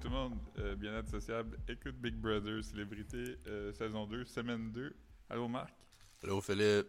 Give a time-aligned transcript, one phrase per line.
[0.00, 4.94] Tout le monde, euh, bien-être sociable, écoute Big Brother, célébrité, euh, saison 2, semaine 2.
[5.28, 5.72] Allô Marc,
[6.22, 6.86] Allô Philippe.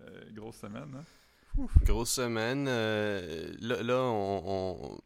[0.00, 1.64] Euh, grosse semaine, hein?
[1.84, 2.66] Grosse semaine.
[2.68, 4.42] euh, là, là, on,
[4.94, 5.00] on-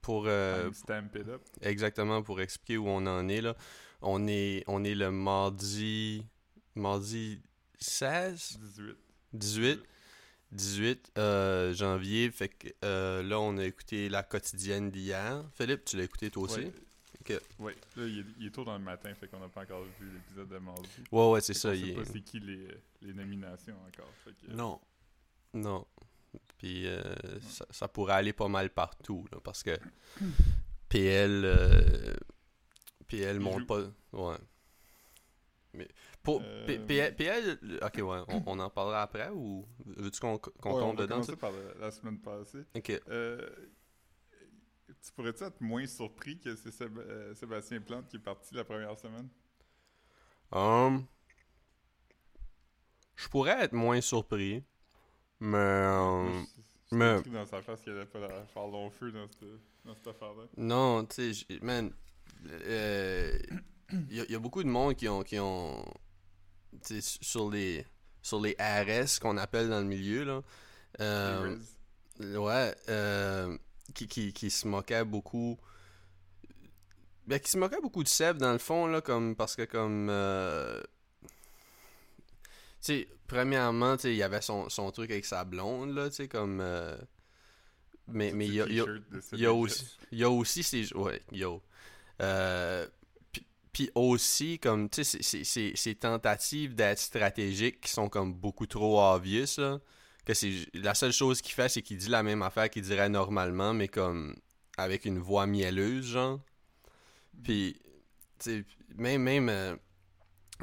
[0.00, 0.68] pour euh,
[1.14, 1.40] it up.
[1.60, 3.54] exactement pour expliquer où on en est là,
[4.00, 6.26] on est on est le mardi
[6.74, 7.40] mardi
[7.78, 8.96] 16 18.
[9.32, 9.82] 18 18
[11.18, 15.44] euh, janvier fait que euh, là on a écouté la quotidienne d'hier.
[15.54, 16.70] Philippe, tu l'as écouté toi aussi?
[17.20, 17.40] Ok.
[17.58, 19.84] Ouais, là il est, il est tôt dans le matin, fait qu'on n'a pas encore
[20.00, 20.88] vu l'épisode de mardi.
[21.10, 22.66] Ouais ouais, c'est ça, sait pas c'est qui les,
[23.00, 24.10] les nominations encore.
[24.24, 24.80] Fait que, Non.
[25.54, 25.86] Non.
[26.58, 27.02] Puis euh,
[27.42, 29.76] ça, ça pourrait aller pas mal partout, là, parce que
[30.88, 32.16] PL.
[33.06, 33.66] PL monte joue.
[33.66, 33.80] pas.
[34.12, 34.36] Ouais.
[35.74, 35.88] Mais
[36.22, 40.74] pour Euh, PL, ok, ouais, on, on en parlera après ou veux-tu qu'on qu'on Ouais,
[40.74, 41.22] on tombe va dedans?
[41.22, 41.36] ça?
[41.36, 42.64] par la, la semaine passée.
[42.76, 43.00] Ok.
[43.08, 43.48] Euh,
[45.02, 48.64] tu pourrais-tu être moins surpris que c'est Séb- euh, Sébastien Plante qui est parti la
[48.64, 49.28] première semaine?
[50.52, 51.08] Hum,
[53.16, 54.62] je pourrais être moins surpris,
[55.40, 55.56] mais.
[56.20, 56.32] Moi,
[56.90, 59.44] je- je mais- dans sa face qu'il allait pas faire long feu dans cette,
[59.84, 60.44] dans cette affaire-là.
[60.56, 61.92] Non, tu sais, man,
[62.46, 63.38] euh,
[64.10, 65.84] il y, a- y a beaucoup de monde qui ont, qui ont,
[67.00, 67.86] sur les,
[68.22, 70.42] sur les RS qu'on appelle dans le milieu là,
[71.00, 71.56] euh,
[72.20, 73.56] ouais, euh,
[73.94, 75.58] qui, qui, qui se moquaient beaucoup,
[77.26, 80.08] ben qui se moquaient beaucoup de Seb dans le fond là, comme parce que comme,
[80.10, 80.80] euh,
[81.22, 81.28] tu
[82.80, 86.16] sais, premièrement, tu sais, il y avait son, son truc avec sa blonde là, tu
[86.16, 86.96] sais, comme, euh,
[88.08, 88.84] mais mais il y a- y a
[89.38, 90.92] y aussi, il y a aussi ces...
[90.94, 91.62] Ouais, yo.
[92.20, 92.86] Euh,
[93.72, 95.42] puis- aussi, comme, tu sais,
[95.74, 99.80] ces- tentatives d'être stratégiques qui sont comme beaucoup trop obvious, là.
[100.24, 100.52] Que c'est...
[100.74, 103.88] La seule chose qu'il fait, c'est qu'il dit la même affaire qu'il dirait normalement, mais
[103.88, 104.36] comme...
[104.78, 106.40] Avec une voix mielleuse, genre.
[107.42, 107.76] Puis,
[108.38, 108.64] tu sais,
[108.96, 109.22] même...
[109.22, 109.76] même euh,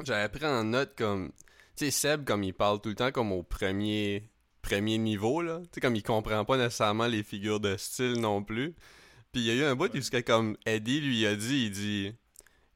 [0.04, 1.30] J'avais pris en note, comme...
[1.76, 4.28] Tu sais, Seb, comme il parle tout le temps comme au premier...
[4.62, 5.60] Premier niveau, là.
[5.64, 8.74] Tu sais, comme il comprend pas nécessairement les figures de style non plus.
[9.32, 12.14] Puis il y a eu un bout que comme Eddie lui a dit, il dit,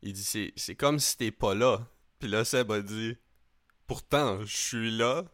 [0.04, 1.88] il dit c'est, comme si t'es pas là.
[2.18, 3.16] Puis là Seb a dit,
[3.86, 5.24] pourtant je suis là.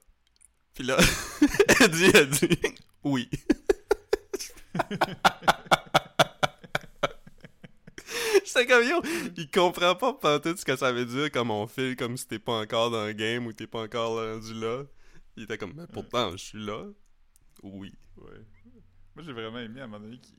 [0.74, 0.96] Puis là
[1.80, 2.58] Eddie a dit,
[3.04, 3.28] oui.
[8.44, 9.02] J'étais comme yo,
[9.36, 12.60] il comprend pas ce que ça veut dire comme on file comme si t'es pas
[12.60, 14.84] encore dans le game ou t'es pas encore rendu là.
[15.36, 16.86] Il était comme, mais pourtant je suis là.
[17.62, 17.92] Oui.
[18.16, 20.36] Moi, j'ai vraiment aimé à un moment donné qu'il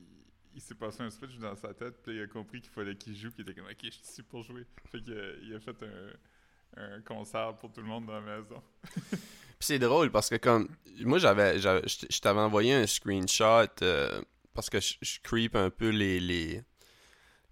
[0.54, 3.16] il s'est passé un switch dans sa tête, puis il a compris qu'il fallait qu'il
[3.16, 4.66] joue, puis il était comme, ok, je suis ici pour jouer.
[4.90, 5.76] Fait qu'il a, il a fait
[6.76, 8.62] un, un concert pour tout le monde dans la maison.
[9.10, 10.68] Puis c'est drôle parce que comme
[11.02, 14.20] moi j'avais j'avais- je t'avais envoyé un screenshot euh,
[14.54, 16.62] parce que je, je creep un peu les les,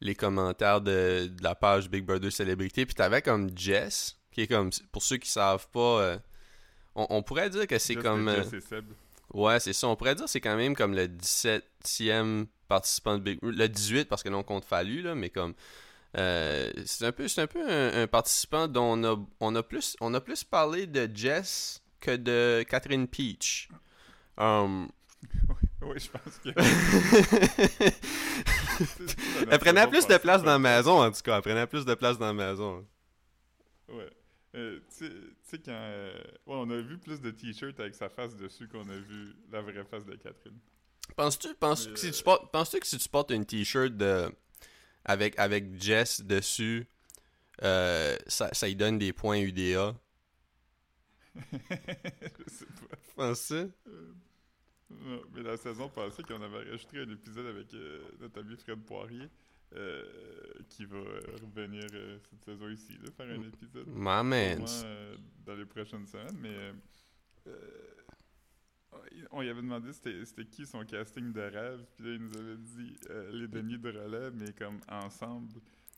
[0.01, 4.49] les commentaires de, de la page Big Brother célébrité puis t'avais comme Jess qui est
[4.49, 6.19] comme pour ceux qui savent pas euh,
[6.97, 8.87] on, on pourrait dire que c'est comme de euh, Jess et Seb.
[9.35, 13.23] Ouais c'est ça on pourrait dire que c'est quand même comme le 17e participant de
[13.23, 15.55] Big le 18 parce que non compte Fallu là mais comme
[16.17, 19.63] euh, c'est un peu c'est un peu un, un participant dont on a on a
[19.63, 23.69] plus on a plus parlé de Jess que de Catherine Peach.
[24.37, 24.89] Um,
[25.83, 26.51] Oui, je pense que.
[29.51, 31.95] elle prenait plus de place dans la maison en tout cas, elle prenait plus de
[31.95, 32.87] place dans la maison.
[33.89, 34.11] Ouais.
[34.57, 35.11] Euh, tu
[35.51, 35.71] sais- quand.
[35.73, 36.13] euh,
[36.47, 39.63] Ouais, on a vu plus de t-shirts avec sa face dessus qu'on a vu la
[39.63, 40.59] vraie face de Catherine.
[41.17, 44.31] Penses-tu penses que si euh, tu portes penses-tu que si tu portes une t-shirt de
[45.05, 46.89] avec avec Jess dessus
[47.63, 49.95] euh, ça, ça y donne des points UDA?
[51.35, 52.97] je sais pas.
[53.17, 53.71] Penses-tu?
[54.91, 57.69] Non, mais la saison passée, qu'on avait enregistré un épisode avec
[58.21, 59.29] notre ami Fred Poirier,
[59.77, 60.05] euh,
[60.69, 63.87] qui va euh, revenir euh, cette saison ici, là, faire un épisode.
[63.89, 64.65] My man.
[64.85, 66.73] Euh, dans les prochaines semaines, mais
[69.31, 72.57] on lui avait demandé c'était qui son casting de rêve, puis là il nous avait
[72.57, 72.97] dit
[73.33, 75.53] les deniers de relais, mais comme ensemble,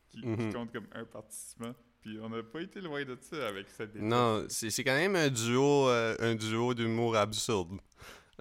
[0.09, 0.53] qui, qui Mhm.
[0.53, 1.73] compte comme un participant.
[2.01, 5.29] Puis on n'a pas été loin de ça avec cette Non, c'est quand même un
[5.29, 7.79] duo un duo d'humour absurde.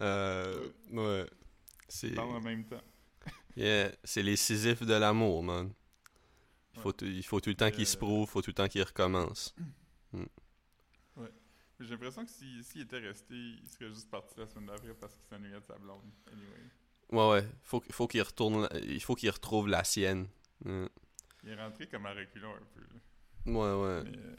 [0.00, 1.26] Ouais.
[1.88, 2.80] C'est en même temps.
[3.56, 5.72] Yeah, c'est les Sisyphes de l'amour, man.
[6.74, 6.94] Il faut, Ouais.
[6.94, 8.68] tout- il faut tout le temps qu'il se Euh, prouve, il faut tout le temps
[8.68, 9.54] qu'il recommence.
[10.14, 11.26] Mais
[11.80, 15.24] J'ai l'impression que s'il était resté, il serait juste parti la semaine d'après parce qu'il
[15.28, 16.00] s'ennuyait de sa blonde.
[16.32, 16.70] Anyway.
[17.10, 17.48] Ouais, ouais.
[17.64, 20.28] Faut, qu- faut qu'il retourne, il faut qu'il retrouve la sienne.
[20.64, 20.86] Mm.
[21.44, 23.50] Il est rentré comme à reculons un peu.
[23.50, 24.02] Ouais, ouais.
[24.04, 24.36] Mais, euh,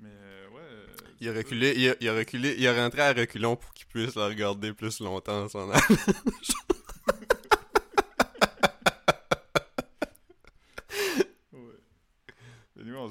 [0.00, 0.60] mais euh, ouais.
[0.62, 0.86] euh,
[1.20, 3.86] Il a reculé, il a, il a reculé, il a rentré à reculons pour qu'il
[3.86, 5.80] puisse la regarder plus longtemps en s'en allant.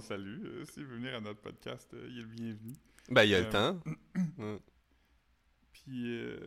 [0.02, 0.44] salue.
[0.46, 2.74] Euh, S'il veut venir à notre podcast, euh, il est le bienvenu.
[3.10, 3.80] Ben, il y a Euh, le temps.
[4.38, 4.60] Ouais.
[5.74, 6.20] Puis.
[6.20, 6.38] euh,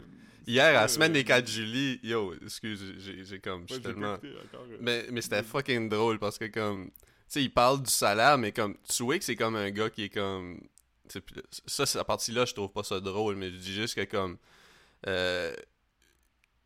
[0.46, 4.14] Hier, à la semaine ça, des euh, 4 juillet, yo, excuse, j'ai comme, ouais, tellement...
[4.16, 6.92] écouté euh, Mais, mais c'était fucking drôle parce que comme, tu
[7.28, 10.04] sais, il parle du salaire, mais comme, tu vois que c'est comme un gars qui
[10.04, 10.60] est comme,
[11.66, 14.36] ça, cette partie-là, je trouve pas ça drôle, mais je dis juste que comme,
[15.06, 15.54] euh,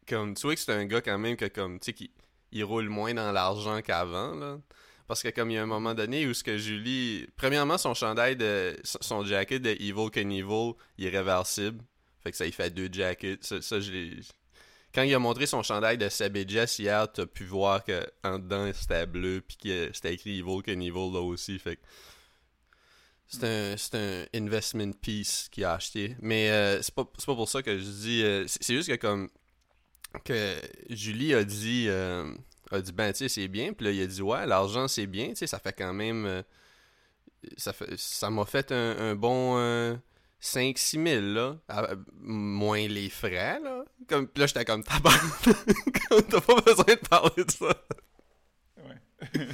[0.09, 2.11] comme, tu vois que c'est un gars quand même que comme, tu sais, qui
[2.51, 4.59] il roule moins dans l'argent qu'avant, là.
[5.09, 7.95] Parce que comme il y a un moment donné où ce que Julie, premièrement son
[7.95, 11.83] chandail de, son jacket de Evil Knievel, il est réversible,
[12.23, 14.21] fait que ça il fait deux jackets, ça, je l'ai,
[14.95, 18.39] quand il a montré son chandail de et Jess hier, t'as pu voir que en
[18.39, 21.59] dedans c'était bleu puis que c'était écrit Evil Knievel là aussi.
[21.59, 21.83] Fait que
[23.27, 26.17] c'est un, un investment piece qu'il a acheté.
[26.21, 28.23] Mais euh, c'est pas, pas pour ça que je dis.
[28.23, 29.29] euh, c'est c'est juste que comme
[30.25, 30.57] que
[30.89, 32.33] Julie a dit euh,
[32.77, 35.07] a dit ben tu sais c'est bien puis là il a dit ouais l'argent c'est
[35.07, 36.43] bien tu sais ça fait quand même euh,
[37.57, 39.97] ça fait ça m'a fait un, un bon euh,
[40.41, 41.57] 5-6 000, là.
[41.69, 43.85] à- moins les frais, là.
[44.09, 45.11] Comme, puis là, j'étais comme t'as pas
[46.63, 47.75] besoin de parler de ça.
[48.77, 48.95] Ouais.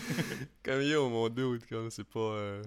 [0.63, 2.19] Comme, yo, mon dude, comme, c'est pas...
[2.21, 2.63] euh,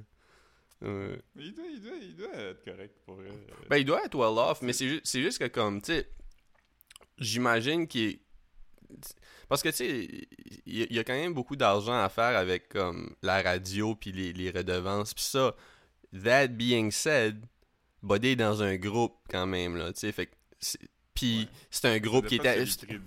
[0.84, 3.30] euh, Mais il doit, il, doit, il doit être correct pour euh.
[3.70, 6.10] Ben, il doit être well off, mais c'est ju- c'est juste que, comme, tu sais,
[7.20, 8.20] j'imagine qu'il est...
[9.50, 10.08] Parce que, tu sais,
[10.66, 13.42] il y, a- il y a quand même beaucoup d'argent à faire avec, comme, la
[13.42, 15.56] radio puis les, les redevances, puis ça.
[16.24, 17.46] That being said,
[18.02, 20.30] Buddy est dans un groupe, quand même, là, tu sais, fait
[21.14, 21.48] Puis Ouais.
[21.70, 22.98] c'est un groupe qui crédits, là.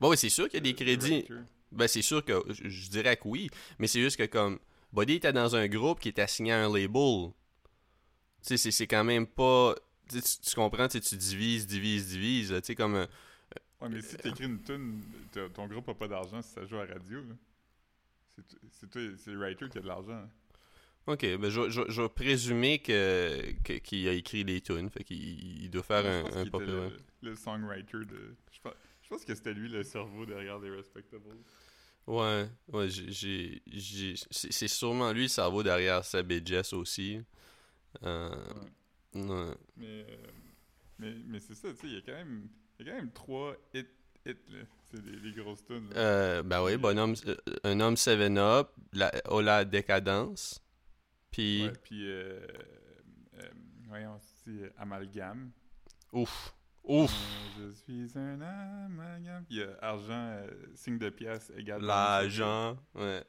[0.00, 1.26] Bon, c'est sûr qu'il y a des le crédits.
[1.70, 3.48] Ben, c'est sûr que je, je dirais que oui,
[3.78, 4.58] mais c'est juste que comme
[4.92, 7.30] Buddy était dans un groupe qui était assigné à un label.
[8.42, 9.74] Tu sais, c'est- quand même pas.
[10.10, 12.48] Tu, tu- comprends, tu divises, divises, divises.
[12.48, 12.96] Tu sais, comme.
[12.96, 13.06] euh,
[13.82, 15.02] Ouais, mais si t'écris une tune,
[15.54, 17.20] ton groupe a pas d'argent si ça joue à radio.
[18.70, 20.28] C'est toi, c'est le writer qui a de l'argent.
[21.06, 24.88] Ok, ben je, je, je vais présumer que, qu'il a écrit les tunes.
[24.88, 28.36] Fait qu'il il doit faire Je un, pense un était le, le songwriter de.
[28.52, 31.24] Je pense, je pense que c'était lui le cerveau derrière les Respectables.
[32.06, 33.62] Ouais, ouais, j'ai-
[34.30, 37.20] c'est sûrement lui le cerveau derrière Seb et Jess aussi.
[38.02, 38.30] Euh,
[39.14, 39.54] ouais.
[39.76, 40.16] Mais, euh,
[40.98, 42.48] mais, mais c'est ça, tu sais, il y a quand même,
[42.80, 43.86] il y a quand même trois hits,
[44.26, 44.58] hits là.
[44.90, 45.88] C'est des, des grosses tunes.
[45.96, 47.34] Euh, ben oui, bonhomme, euh,
[47.64, 50.62] un homme 7-up, la, oh la décadence,
[51.30, 52.40] puis Ouais, puis, euh,
[53.38, 53.48] euh,
[53.88, 55.50] voyons, c'est euh, Amalgame.
[56.12, 56.54] ouf,
[56.84, 57.10] ouf,
[57.58, 59.46] je suis un amalgame.
[59.48, 61.80] Il y a Argent, euh, signe de pièce égale.
[61.82, 63.24] l'argent, ouais.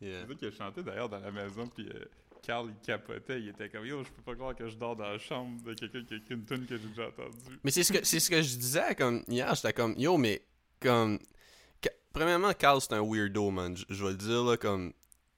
[0.00, 0.22] Yeah.
[0.22, 2.04] C'est ça qu'il a chanté d'ailleurs dans la maison, puis euh,
[2.42, 5.10] Carl il capotait, il était comme Yo, je peux pas croire que je dors dans
[5.10, 7.58] la chambre de quelqu'un qui a écrit une tune que j'ai déjà entendue.
[7.64, 10.42] Mais c'est ce que c'est ce que je disais comme hier, j'étais comme yo mais
[10.80, 11.18] comme
[11.82, 14.92] Ca- premièrement Carl c'est un weirdo man, je, je vais le dire là comme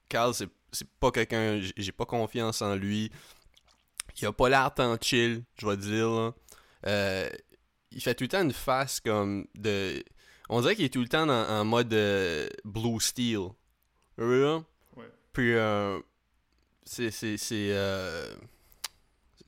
[0.08, 3.10] Carl c'est c'est pas quelqu'un j'ai- pas confiance en lui.
[4.20, 6.34] Il a pas l'air tant chill, je vais le dire là.
[6.86, 7.30] Euh,
[7.90, 10.02] il fait tout le temps une face comme de
[10.48, 13.48] on dirait qu'il est tout le temps en mode euh, blue steel.
[14.18, 14.62] Là?
[14.96, 15.10] Ouais.
[15.32, 15.98] Puis euh,
[16.84, 18.34] c'est c'est c'est euh,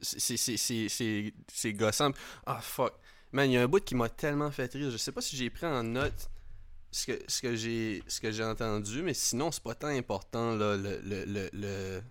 [0.00, 2.12] c'est c'est c'est c'est c'est- c'est gossant.
[2.46, 2.94] Ah fuck.
[3.32, 4.90] Man, il y a un bout qui m'a tellement fait rire.
[4.90, 6.30] Je sais pas si j'ai pris en note
[6.92, 10.56] ce que ce que j'ai ce que j'ai entendu, mais sinon c'est pas tant important
[10.56, 12.02] là le le le, le...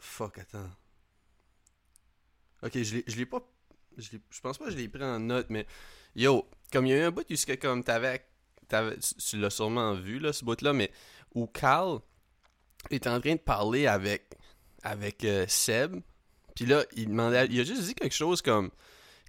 [0.00, 0.70] Fuck, attends.
[2.62, 3.40] Ok, je l'ai pas
[3.98, 5.66] je, je pense pas que je l'ai pris en note, mais
[6.16, 8.24] yo, comme il y a eu un bout que comme t'avais
[8.68, 10.90] tu, l'as sûrement vu là ce bout là, mais
[11.34, 12.00] où Carl
[12.90, 14.30] est en train de parler avec
[14.82, 15.96] avec euh, Seb,
[16.54, 18.70] puis là il demandait, il a juste dit quelque chose comme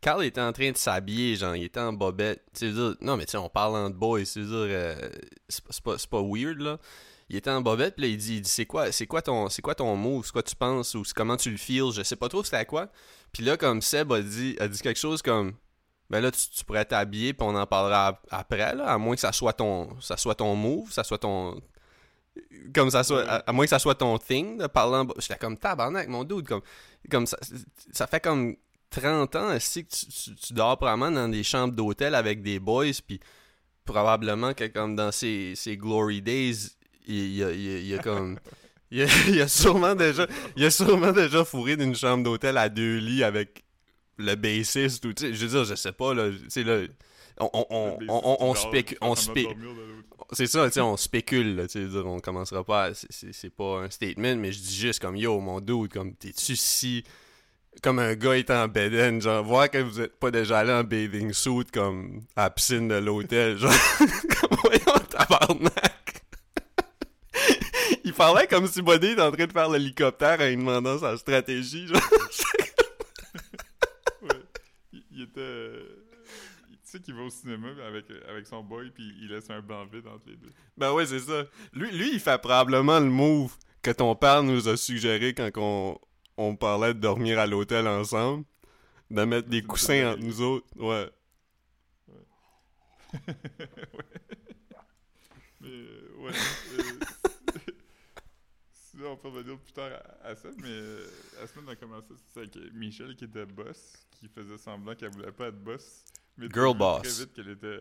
[0.01, 2.43] Carl était en train de s'habiller, genre, il était en bobette.
[2.53, 5.10] Tu veux dire, non, mais tu sais, on parle en boys, tu veux dire, euh,
[5.48, 6.77] c'est pas- pas, weird, là.
[7.29, 9.62] Il était en bobette, puis là, il dit, il dit c'est quoi, quoi ton, c'est
[9.62, 12.27] quoi ton mot, c'est quoi tu penses, ou comment tu le feels, je sais pas
[12.27, 12.89] trop c'était à quoi.
[13.31, 15.53] Puis là, comme Seb a dit, a dit quelque chose comme,
[16.10, 19.15] ben là, tu, tu pourrais t'habiller, puis on en parlera ap- après, là, à moins
[19.15, 21.62] que ça soit ton, ça soit ton move, ça soit ton,
[22.74, 25.38] comme ça soit, à, à moins que ça soit ton thing, de parler en J'étais
[25.38, 26.62] comme tabarnak, mon dude, comme,
[27.10, 27.38] comme ça,
[27.92, 28.56] ça fait comme
[28.90, 32.60] 30 ans, aussi que tu, tu, tu dors probablement dans des chambres d'hôtel avec des
[32.60, 33.20] boys, puis
[33.86, 36.70] probablement que comme dans ces, ces glory days,
[37.08, 38.40] il y a, il y a- il y a comme...
[38.92, 41.96] Il y, a, il y a sûrement déjà il y a sûrement déjà fourré d'une
[41.96, 43.63] chambre d'hôtel à deux lits avec
[44.18, 46.82] le bassiste ou tu sais je veux dire je sais pas là tu sais là
[47.40, 49.50] on on on Le on, on, on bassiste, spécu- il on dort, il spé- va
[49.54, 50.28] dormir de l'autre.
[50.34, 53.90] c'est ça, tu sais, on spécule, tu sais, on commencera pas, à- c'est- pas un
[53.90, 57.04] statement, mais je dis juste comme, yo, mon dude, comme, t'es-tu si,
[57.82, 60.84] comme un gars est en bedaine, genre, voir que vous êtes pas déjà allé en
[60.84, 66.22] bathing suit, comme, à la piscine de l'hôtel, genre, comme, voyons, tabarnak.
[68.04, 71.18] il parlait comme si Buddy était en train de faire l'hélicoptère en lui demandant sa
[71.18, 71.88] stratégie.
[71.88, 72.02] Genre.
[74.22, 74.30] Ouais.
[74.94, 75.80] Il, il était.
[76.93, 80.07] Sais qu'il va au cinéma avec, avec son boy, puis il laisse un banc vide
[80.07, 80.51] entre les deux.
[80.77, 81.45] Ben ouais, c'est ça.
[81.73, 85.97] Lui, lui, il fait probablement le move que ton père nous a suggéré quand on,
[86.38, 88.45] on parlait de dormir à l'hôtel ensemble.
[89.09, 90.65] De mettre des coussins entre nous autres.
[90.75, 91.09] Ouais.
[92.07, 92.15] ouais.
[95.62, 96.31] Mais, euh, ouais.
[96.79, 96.81] euh,
[98.71, 99.91] sinon, on peut revenir plus tard
[100.23, 101.07] à, à ça, mais euh,
[101.39, 105.31] la semaine a commencé, c'est avec Michel qui était boss, qui faisait semblant qu'elle voulait
[105.31, 106.03] pas être boss.
[106.38, 107.02] Mais Girl boss.
[107.04, 107.80] Très vite qu'elle était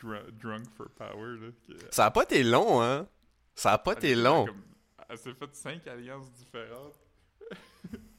[0.00, 1.36] dr- drunk for power.
[1.38, 3.08] Là, que- Ça a pas été long, hein?
[3.54, 4.46] Ça a pas été long.
[4.46, 4.62] comme-
[5.08, 6.94] elle s'est fait cinq alliances différentes.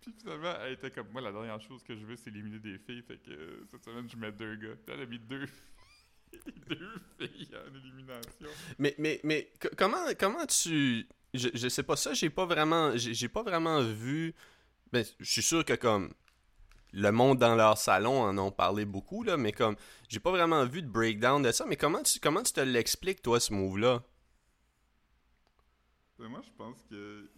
[0.00, 2.78] Puis finalement, elle était comme moi, la dernière chose que je veux, c'est éliminer des
[2.78, 3.02] filles.
[3.02, 4.74] Fait que euh, cette semaine, je mets deux gars.
[4.86, 5.46] Puis elle a mis deux
[6.68, 8.48] deux filles en élimination.
[8.78, 11.06] Mais, mais, mais co- comment, comment tu.
[11.34, 12.96] Je, je sais pas ça, j'ai pas vraiment.
[12.96, 14.34] J'ai j'ai pas vraiment vu.
[14.92, 16.12] Ben, je suis sûr que comme.
[16.92, 19.76] Le monde dans leur salon en ont parlé beaucoup, là, mais comme.
[20.08, 23.22] J'ai pas vraiment vu de breakdown de ça, mais comment tu, comment tu te l'expliques,
[23.22, 24.02] toi, ce move-là?
[26.18, 27.30] Mais moi, je pense que.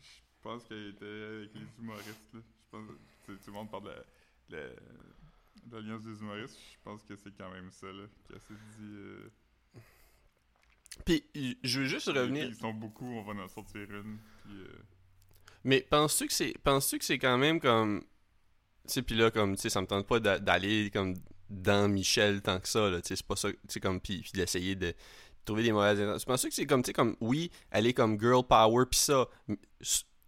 [0.00, 2.34] Je pense qu'elle était avec les humoristes.
[2.34, 2.40] Là.
[2.40, 2.86] Je pense
[3.26, 3.88] que tout le monde parle de
[4.50, 4.68] la- la-
[5.66, 6.58] de l'Alliance des humoristes.
[6.72, 7.86] Je pense que c'est quand même ça.
[7.86, 8.82] Là, qu'elle s'est dit.
[8.96, 9.30] euh,
[11.06, 11.24] Puis,
[11.62, 12.46] je veux juste revenir.
[12.46, 14.18] filles sont beaucoup, on va en sortir une.
[14.44, 14.82] Puis, euh,
[15.64, 18.02] Mais penses-tu que c'est penses-tu que c'est quand même comme
[18.88, 21.14] tu puis là comme tu sais ça me tente pas d'a- d'aller comme
[21.48, 24.22] dans Michel tant que ça là, tu sais c'est pas ça tu sais comme puis
[24.22, 24.94] puis d'essayer de
[25.44, 26.26] trouver des mauvaises intentions.
[26.26, 29.28] Penses-tu que c'est comme tu sais comme oui, elle est comme girl power pis ça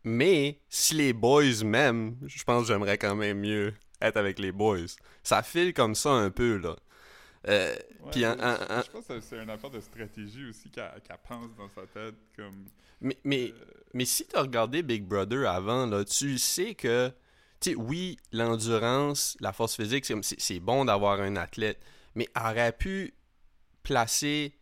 [0.05, 3.73] mais si les boys m'aiment, je pense que j'aimerais quand même mieux
[4.03, 4.87] être avec les boys.
[5.23, 6.77] Ça file comme ça un peu là.
[7.47, 10.71] Euh, ouais, Puis en- je, en- je pense que c'est une affaire de stratégie aussi
[10.71, 10.91] qu'elle
[11.29, 12.15] pense dans sa tête.
[12.37, 12.65] Comme.
[13.01, 17.13] mais mais euh, Mais si tu as regardé Big Brother avant, là, tu sais que,
[17.61, 20.15] sais, oui, l'endurance, la force physique, c'est-
[20.61, 21.81] bon d'avoir un athlète,
[22.15, 23.13] mais aurait pu
[23.83, 24.57] placer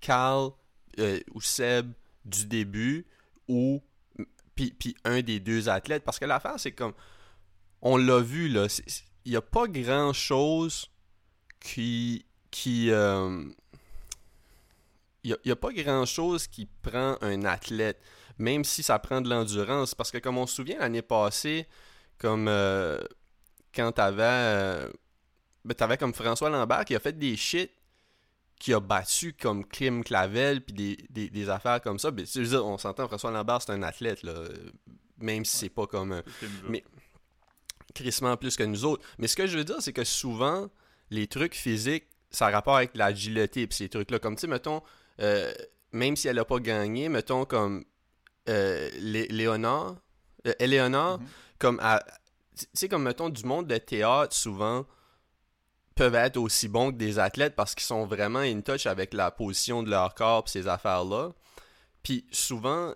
[0.00, 0.50] Carl
[0.98, 1.92] euh, ou Seb
[2.24, 3.06] du début
[3.48, 3.82] ou
[4.54, 6.92] puis puis un des deux athlètes parce que l'affaire c'est comme
[7.80, 8.66] on l'a vu là
[9.24, 10.88] il n'y a pas grand chose
[11.62, 13.44] qui qui euh,
[15.24, 18.00] il n'y a, pas grand chose qui prend un athlète
[18.38, 21.66] même si ça prend de l'endurance parce que comme on se souvient l'année passée
[22.18, 22.98] comme euh,
[23.74, 24.88] quand t'avais euh,
[25.64, 27.70] ben, t'avais comme François Lambert qui a fait des shit
[28.62, 32.12] qui a battu comme Kim Clavel puis des, des, des affaires comme ça.
[32.12, 34.70] Ben, dire, on s'entend, François Lambert, c'est un athlète, là, euh,
[35.18, 36.22] même si c'est pas comme un
[36.68, 36.84] mais-
[37.92, 39.04] crissement plus que nous autres.
[39.18, 40.70] Mais ce que je veux dire, c'est que souvent,
[41.12, 44.18] les trucs physiques, ça a rapport avec l'agilité puis ces trucs-là.
[44.18, 44.82] Comme, tu sais, mettons,
[45.20, 45.52] euh,
[45.92, 47.84] même si elle a pas gagné, mettons, comme
[48.48, 49.96] euh, Lé- Léonard,
[50.48, 51.26] euh, Mhm.
[51.58, 52.02] comme, à-
[52.58, 54.84] tu sais, comme, mettons, du monde de théâtre, souvent,
[55.94, 59.30] peuvent être aussi bons que des athlètes parce qu'ils sont vraiment in touch avec la
[59.30, 61.32] position de leur corps et ces affaires-là.
[62.02, 62.94] Puis souvent,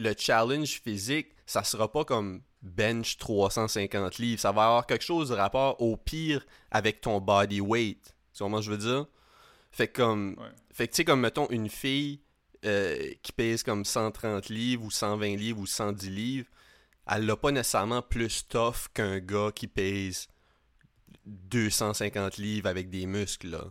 [0.00, 4.40] le challenge physique, ça sera pas comme bench 350 livres.
[4.40, 8.14] Ça va avoir quelque chose de rapport au pire avec ton body weight.
[8.34, 9.06] Tu vois ce que je veux dire?
[9.70, 10.48] Fait que comme, Ouais.
[10.72, 12.20] fait que tu sais, comme mettons une fille
[12.64, 16.48] euh, qui pèse comme 130 livres ou 120 livres ou 110 livres,
[17.06, 20.28] elle l'a pas nécessairement plus tough qu'un gars qui pèse
[21.26, 23.64] 250 livres avec des muscles, là.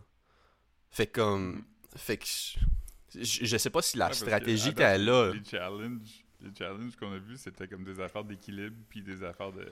[0.90, 1.64] Fait que comme,
[1.96, 5.32] fait que je, je sais pas si la Ouais, stratégie qu'elle a.
[5.32, 9.52] Les challenges, les challenges qu'on a vus, c'était comme des affaires d'équilibre puis des affaires
[9.52, 9.66] de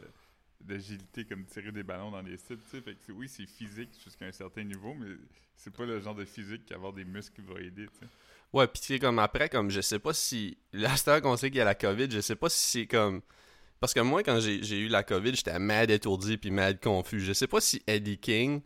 [0.60, 2.80] d'agilité comme tirer des ballons dans les cibles, tu sais.
[2.80, 5.14] Fait que oui, c'est physique jusqu'à un certain niveau, mais
[5.54, 8.06] c'est pas le genre de physique qu'avoir des muscles va aider, tu sais.
[8.52, 10.56] Ouais, puis tu comme après, comme je sais pas si.
[10.72, 13.20] Là, qu'on sait qu'il y a la COVID, je sais pas si c'est comme.
[13.80, 17.20] Parce que moi, quand j'ai j'ai eu la COVID, j'étais mad étourdi puis mad confus.
[17.20, 18.62] Je sais pas si Eddie King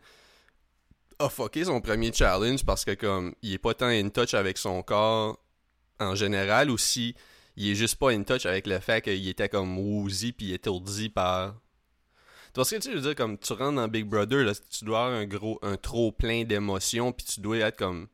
[1.19, 4.59] a fucké son premier challenge parce que, comme, il est pas tant in touch avec
[4.59, 5.39] son corps
[5.99, 7.15] en général ou si
[7.57, 11.09] il est juste pas in touch avec le fait qu'il était comme woozy puis étourdi
[11.09, 11.55] par.
[12.53, 13.15] Tu vois ce que tu veux dire?
[13.15, 15.59] Comme, tu rentres dans Big Brother, là, tu dois avoir un gros.
[15.63, 18.09] un trop plein d'émotions puis tu dois être comme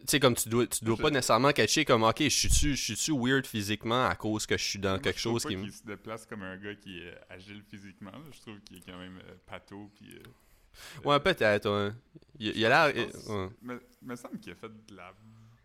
[0.00, 2.74] tu sais comme tu dois tu dois Je- pas nécessairement catcher comme ok je suis-tu
[2.74, 5.48] je suis-tu weird physiquement à cause que je suis dans Moi, quelque je chose pas
[5.48, 8.10] qui me qu'il se déplace comme un gars qui est agile physiquement.
[8.32, 10.16] Je trouve qu'il est quand même euh, pâteau puis.
[10.16, 11.92] euh, ouais peut-être ouais.
[12.40, 13.48] il, il a l'air ouais.
[13.62, 15.12] me, me semble qu'il a fait de la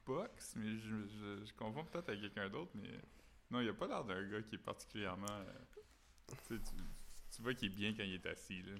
[0.07, 2.89] boxe, mais je, je, je confonds peut-être avec quelqu'un d'autre, mais
[3.51, 5.27] non, il a pas l'air d'un gars qui est particulièrement.
[5.29, 6.57] euh,
[7.35, 8.61] tu, vois qu'il est bien quand il est assis.
[8.63, 8.71] Là,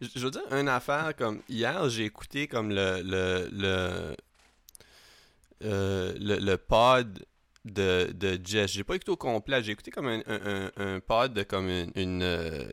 [0.00, 4.16] je veux dire une affaire comme hier j'ai écouté comme le le le
[5.62, 7.24] euh, le, le pod
[7.64, 8.72] de, de Jess.
[8.72, 9.62] J'ai pas écouté au complet.
[9.62, 11.90] J'ai écouté comme un, un, un, pod de comme une.
[11.94, 12.70] une euh,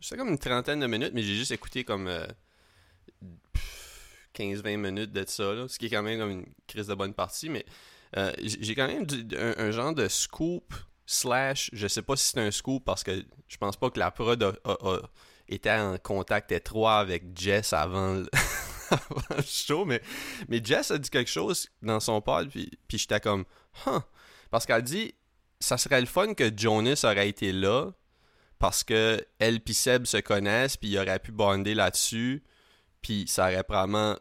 [0.00, 2.08] je sais comme une trentaine de minutes, mais j'ai juste écouté comme.
[2.08, 2.26] euh,
[4.36, 7.14] 15-20 minutes de ça, là, ce qui est quand même comme une crise de bonne
[7.14, 7.64] partie, mais
[8.16, 9.06] euh, j'ai quand même
[9.58, 10.74] un, genre de scoop
[11.06, 14.10] slash, je sais pas si c'est un scoop parce que je pense pas que la
[14.10, 15.00] prod a, a-
[15.48, 18.26] été en contact étroit avec Jess avant le,
[19.44, 20.00] show, mais,
[20.48, 23.44] mais Jess a dit quelque chose dans son pod, puis, puis j'étais comme,
[23.86, 24.00] huh,
[24.50, 25.14] parce qu'elle dit,
[25.60, 27.90] ça serait le fun que Jonas aurait été là,
[28.58, 32.42] parce que elle puis Seb se connaissent, puis il aurait pu bonder là-dessus,
[33.02, 34.16] puis ça aurait probablement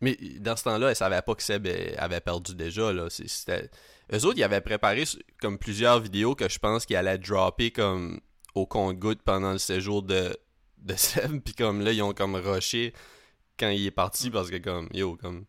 [0.00, 2.92] Mais dans ce temps-là, elle savait pas que Seb avait perdu déjà.
[2.92, 3.08] Là.
[3.10, 3.70] C'était...
[4.12, 5.04] Eux autres, ils avaient préparé
[5.40, 8.20] comme plusieurs vidéos que je pense qu'ils allaient dropper comme
[8.54, 10.36] au compte-goutte pendant le séjour de,
[10.78, 12.92] de Seb, puis comme là, ils ont comme rushé
[13.58, 15.44] quand il est parti parce que comme, yo, comme...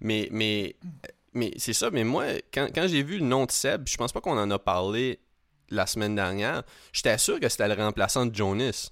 [0.00, 0.76] Mais, mais,
[1.34, 4.12] mais c'est ça, mais moi, quand, quand j'ai vu le nom de Seb, je pense
[4.12, 5.20] pas qu'on en a parlé
[5.68, 8.90] la semaine dernière, j'étais sûr que c'était le remplaçant de Jonas.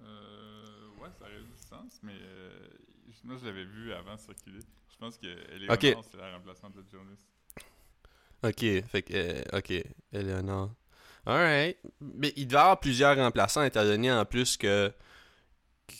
[0.00, 2.68] Euh, ouais, ça aurait du sens, mais euh,
[3.28, 4.60] moi je l'avais vu avant circuler.
[4.90, 6.04] Je pense que Eleanor, Ok.
[6.10, 7.20] c'est la remplaçante de Jonas.
[8.42, 9.72] Ok, fait que, euh, ok,
[10.12, 10.70] Eleanor.
[11.26, 11.76] Alright.
[12.00, 14.92] Mais il devait y avoir plusieurs remplaçants étant donné en plus que,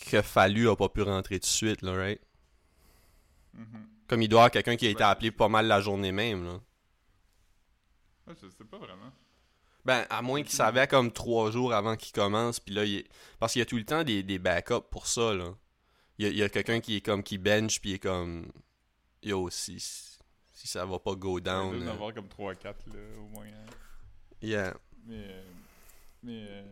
[0.09, 2.21] que Fallu a pas pu rentrer tout de suite, là, right?
[3.53, 3.87] Mhm.
[4.07, 6.45] Comme il doit y avoir quelqu'un qui a été appelé pas mal la journée même,
[6.45, 6.59] là.
[8.27, 9.11] Ouais, je sais pas vraiment.
[9.85, 13.07] Ben, à moins qu'il savait comme trois jours avant qu'il commence, puis là, il est...
[13.39, 15.53] Parce qu'il y a tout le temps des, des backups pour ça, là.
[16.19, 17.99] Il y a, il y a quelqu'un qui est comme, qui bench, puis il est
[17.99, 18.51] comme...
[19.23, 21.71] Yo, si, si ça va pas go Il down...
[21.71, 22.73] doit y en euh, avoir comme 3-4 là,
[23.19, 23.45] au moins.
[23.47, 23.65] hein.
[24.41, 24.77] Yeah.
[25.05, 25.43] Mais, euh,
[26.23, 26.63] mais euh,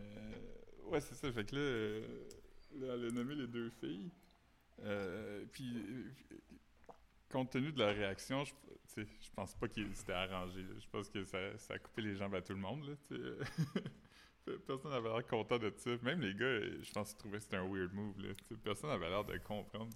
[0.90, 1.32] ouais, c'est ça.
[1.32, 2.06] Fait que là, euh,
[2.78, 4.10] là, elle a nommé les deux filles.
[4.84, 5.82] Euh, puis,
[7.30, 8.52] compte tenu de leur réaction, je,
[9.02, 10.62] je pense pas qu'ils s'étaient arrangés.
[10.62, 10.74] là.
[10.78, 12.84] Je pense que ça, ça a coupé les jambes à tout le monde.
[12.86, 13.16] Là.
[14.66, 15.90] Personne n'avait l'air content de ça.
[16.02, 18.18] Même les gars, je pense qu'ils trouvaient que c'était un weird move.
[18.20, 18.28] Là.
[18.64, 19.90] Personne n'avait l'air de comprendre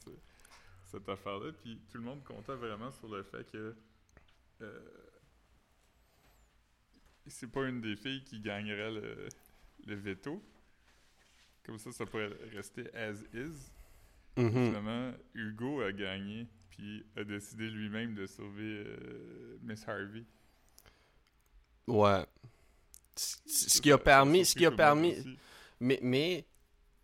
[0.86, 1.52] cette affaire-là.
[1.52, 3.74] Puis tout le monde comptait vraiment sur le fait que
[4.60, 4.80] euh,
[7.26, 9.28] c'est pas une des filles qui gagnerait le,
[9.86, 10.42] le veto.
[11.64, 13.70] Comme ça, ça pourrait rester as is.
[14.36, 14.50] Mhm.
[14.50, 20.24] Finalement, Hugo a gagné, puis a décidé lui-même de sauver euh, Miss Harvey.
[21.86, 22.24] Ouais.
[23.16, 25.16] Ce qui a permis, ce qui a permis,
[25.80, 26.46] mais, mais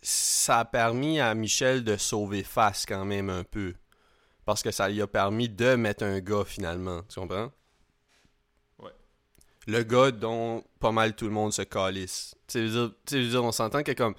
[0.02, 3.74] ça a permis à Michel de sauver face quand même un peu.
[4.44, 7.02] Parce que ça lui a permis de mettre un gars finalement.
[7.08, 7.52] Tu comprends?
[8.78, 8.92] Ouais.
[9.66, 12.34] Le gars dont pas mal tout le monde se calisse.
[12.46, 14.14] Tu veux dire- on s'entend que comme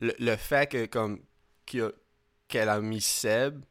[0.00, 1.20] le, le fait que comme
[1.66, 3.64] qu'elle a mis Seb,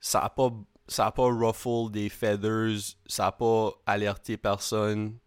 [0.00, 0.50] ça a pas
[0.86, 5.18] ça a pas ruffle des feathers, ça a pas alerté personne.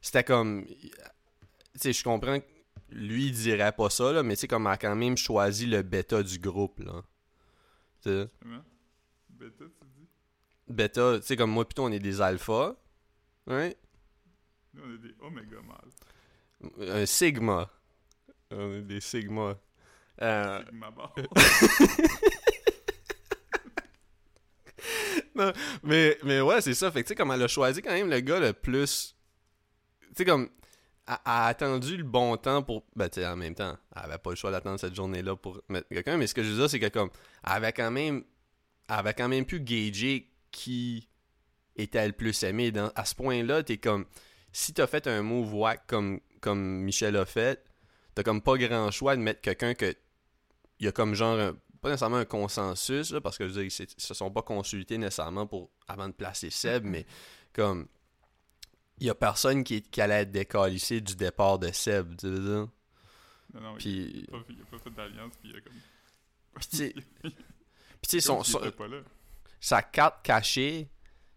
[0.00, 0.90] C'était comme tu
[1.76, 2.46] sais, je comprends que
[2.90, 5.66] lui il dirait pas ça là, mais tu sais comme elle a quand même choisi
[5.66, 7.02] le bêta du groupe là.
[8.02, 8.28] Tu sais?
[9.28, 10.08] Beta, tu dis?
[10.68, 12.74] bêta, tu sais comme moi plutôt on est des alphas.
[13.46, 13.76] Ouais.
[14.74, 16.90] Nous, on est des Omega mâles.
[16.90, 17.70] Un sigma.
[18.50, 19.58] On est des sigma.
[20.20, 21.14] Euh, Sigma bar.
[25.82, 26.90] mais, mais ouais, c'est ça.
[26.90, 29.14] Fait que tu sais, comme elle a choisi quand même le gars le plus.
[30.08, 30.48] Tu sais, comme.
[31.06, 32.84] Elle elle a attendu le bon temps pour.
[32.94, 35.60] Ben, tu sais, en même temps, elle avait pas le choix d'attendre cette journée-là pour
[35.68, 36.16] mettre quelqu'un.
[36.18, 37.10] Mais ce que je veux dire, c'est que comme.
[37.46, 38.24] Elle avait quand même.
[38.88, 41.08] Elle avait quand même pu gager qui
[41.76, 42.70] était le plus aimé.
[42.72, 44.04] Dans, à ce point-là, t'es comme.
[44.52, 47.64] Si t'as fait un move whack comme, comme Michel a fait,
[48.14, 49.94] t'as comme pas grand choix de mettre quelqu'un que.
[50.80, 51.38] Il y a comme genre.
[51.38, 54.42] un- pas nécessairement un consensus, là, parce que je veux dire, ils se sont pas
[54.42, 57.06] consultés nécessairement pour avant de placer Seb, mais
[57.52, 57.86] comme
[59.00, 62.40] il y a personne qui, qui allait être décalissé du départ de Seb, tu veux
[62.40, 62.68] dire?
[63.54, 65.72] Non, non, il Puis, pas, il a pas fait d'alliance, puis il a comme.
[66.60, 66.92] puis
[68.02, 68.86] tu sais, son, son- pas
[69.60, 70.88] sa carte cachée,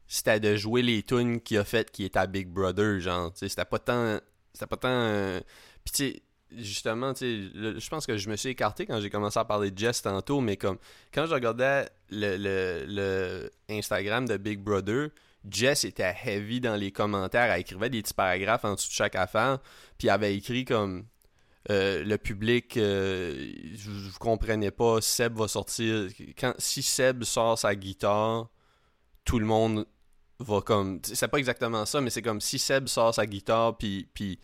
[0.08, 3.40] c'était de jouer les tunes qu'il a fait qui est à Big Brother, genre, tu
[3.40, 4.20] sais, c'était pas tant,
[4.54, 5.40] c'était pas tant, euh,
[5.84, 6.22] puis tu sais,
[6.52, 9.72] justement, tu sais, je pense que je me suis écarté quand j'ai commencé à parler
[9.72, 10.78] de Jess tantôt, mais comme,
[11.14, 15.10] quand je regardais le, le, le Instagram de Big Brother,
[15.50, 19.16] Jess était heavy dans les commentaires, elle écrivait des petits paragraphes en dessous de chaque
[19.16, 19.60] affaire,
[19.98, 21.06] puis avait écrit comme,
[21.70, 26.10] euh, le public, euh, je comprenais pas, Seb va sortir,
[26.58, 28.50] si Seb sort sa guitare,
[29.26, 29.86] tout le monde
[30.40, 34.10] va comme c'est pas exactement ça mais c'est comme si Seb sort sa guitare puis
[34.14, 34.40] puis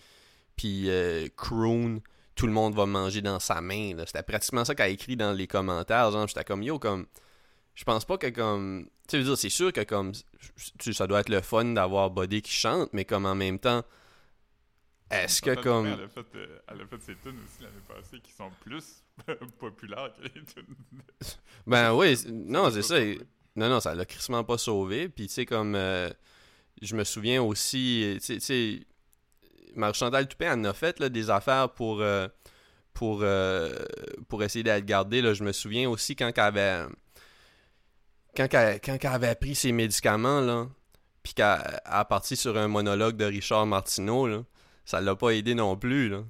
[0.55, 2.01] puis euh, croon
[2.35, 5.31] tout le monde va manger dans sa main c'était pratiquement ça qu'elle a écrit dans
[5.33, 6.11] les commentaires.
[6.11, 7.07] Genre j'étais comme yo comme
[7.77, 8.89] je pense pas que comme.
[9.07, 10.11] Tu sais, dire, c'est sûr que comme.
[10.79, 13.83] tu- Ça doit être le fun d'avoir Buddy qui chante, mais comme en même temps.
[15.11, 15.85] Est-ce que comme.
[15.85, 19.03] Elle a fait, euh, elle a fait ses tunes aussi l'année passée qui sont plus
[19.59, 20.75] populaires que les tunes.
[20.91, 21.27] de-
[21.67, 22.99] Ben oui, non, c'est ça.
[23.55, 25.07] Non, non, ça l'a crissement pas sauvé.
[25.07, 25.75] Puis, tu sais, comme.
[25.75, 26.09] euh,
[26.81, 28.17] je me souviens aussi.
[28.25, 28.81] Tu sais-.
[29.75, 32.01] Marie-Chantal Toupin, en a fait là, des affaires pour.
[32.01, 32.27] euh,
[32.93, 33.69] pour, euh,
[34.27, 35.21] pour essayer d'être gardée.
[35.21, 35.35] Là.
[35.35, 36.85] Je me souviens aussi quand elle avait.
[38.37, 40.67] Quand elle, quand elle avait pris ses médicaments, là.
[41.23, 44.43] Puis qu'elle elle a parti sur un monologue de Richard Martineau, là.
[44.85, 46.23] Ça l'a pas aidé non plus, là.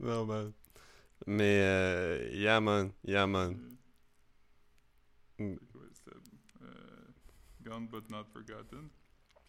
[0.00, 0.52] non, man.
[1.28, 2.90] Mais, euh, yeah, man.
[3.04, 3.56] Yeah, man.
[5.38, 5.54] Mm.
[5.72, 6.22] Quoi, Seb?
[6.62, 6.66] Euh,
[7.62, 8.90] Gone but not forgotten.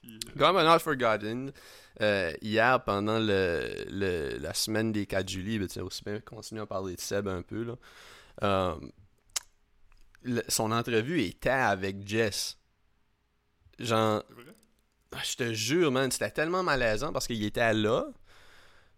[0.07, 1.51] Puis, Gone but not forgotten.
[2.01, 6.19] Euh, hier, pendant le, le- la semaine des 4 juillet, ben, tu sais, aussi bien
[6.19, 7.75] continuer à parler de Seb un peu, là.
[8.43, 8.75] Euh,
[10.23, 12.57] le- son entrevue était avec Jess.
[13.79, 14.23] Genre?
[15.11, 18.05] Ah, Je te jure, man, c'était tellement malaisant parce qu'il était là.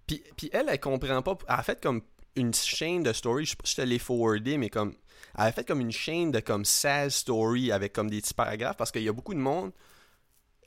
[0.08, 1.38] Puis, puis elle, elle comprend pas.
[1.48, 2.02] Elle a fait comme
[2.36, 3.46] une chaîne de stories.
[3.46, 4.96] Je sais pas si je te l'ai forwardé, mais comme.
[5.38, 8.78] Elle a fait comme une chaîne de comme 16 stories avec comme des petits paragraphes
[8.78, 9.72] parce qu'il y a beaucoup de monde.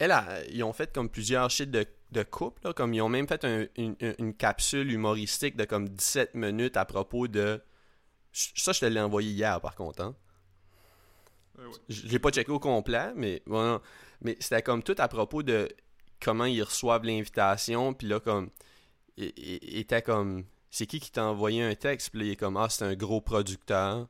[0.02, 2.60] Elle, a- ils ont fait comme plusieurs shit de, de couple.
[2.64, 6.84] là, comme ils ont même fait un- une, capsule humoristique de comme 17 minutes à
[6.84, 7.62] propos de.
[8.32, 10.02] Ça, je te l'ai envoyé hier par contre.
[10.02, 10.16] hein.
[11.60, 11.74] Euh, ouais.
[11.88, 13.80] Je l'ai pas checké au complet, mais bon,
[14.22, 15.68] mais c'était comme tout à propos de
[16.20, 18.50] comment ils reçoivent l'invitation, puis là comme
[19.16, 22.56] il était comme c'est qui qui t'a envoyé un texte, puis là il est comme
[22.56, 24.08] ah c'est un gros producteur,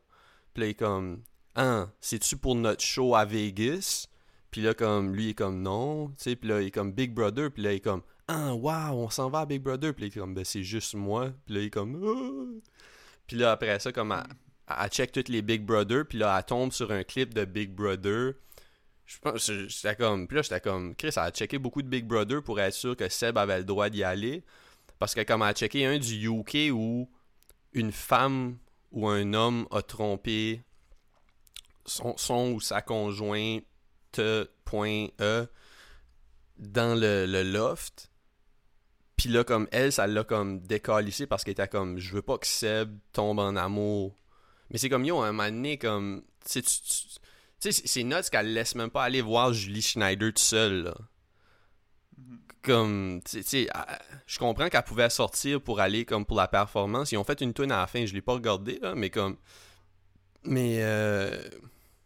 [0.55, 1.23] puis là il est comme
[1.55, 4.07] ah c'est-tu pour notre show à Vegas,
[4.53, 6.93] puis là comme lui il est comme non, tu sais, puis là il est comme
[6.93, 9.93] Big Brother, puis là il est comme ah wow on s'en va à Big Brother,
[9.93, 12.69] puis là il est comme ben c'est juste moi, puis là il est comme Ah.
[13.27, 14.37] puis là après ça comme elle,
[14.81, 17.71] elle check toutes les Big Brother, puis là, elle tombe sur un clip de Big
[17.71, 18.35] Brother.
[19.07, 22.07] Je pense, j'étais comme, puis là, j'étais comme, Chris, elle a checké beaucoup de Big
[22.07, 24.45] Brother pour être sûr que Seb avait le droit d'y aller.
[24.99, 27.11] Parce que comme elle a checké un du UK où
[27.73, 28.57] une femme
[28.93, 30.63] ou un homme a trompé
[31.85, 33.65] son, son ou sa conjointe,
[34.65, 35.47] point E,
[36.59, 38.11] dans le, le loft.
[39.17, 42.39] Puis là, comme elle, ça l'a comme décalissé parce qu'elle était comme, je veux pas
[42.39, 44.17] que Seb tombe en amour.
[44.71, 48.75] Mais c'est comme, yo, à un moment donné, comme, tu sais, c'est- nuts qu'elle laisse
[48.75, 50.95] même pas aller voir Julie Schneider tout seul, là.
[52.17, 52.41] Mhm.
[52.63, 53.69] Comme, tu sais-
[54.27, 57.13] je comprends qu'elle pouvait sortir pour aller, comme, pour la performance.
[57.13, 59.37] Ils ont fait une tune à la fin, je l'ai pas regardé, là, mais comme,
[60.45, 61.31] mais, euh,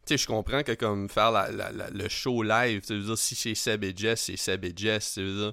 [0.07, 3.35] sais, je comprends que, comme, faire la- la- le show live, tu veux dire, si
[3.35, 5.53] c'est Seb et Jess, c'est Seb et Jess, tu veux dire,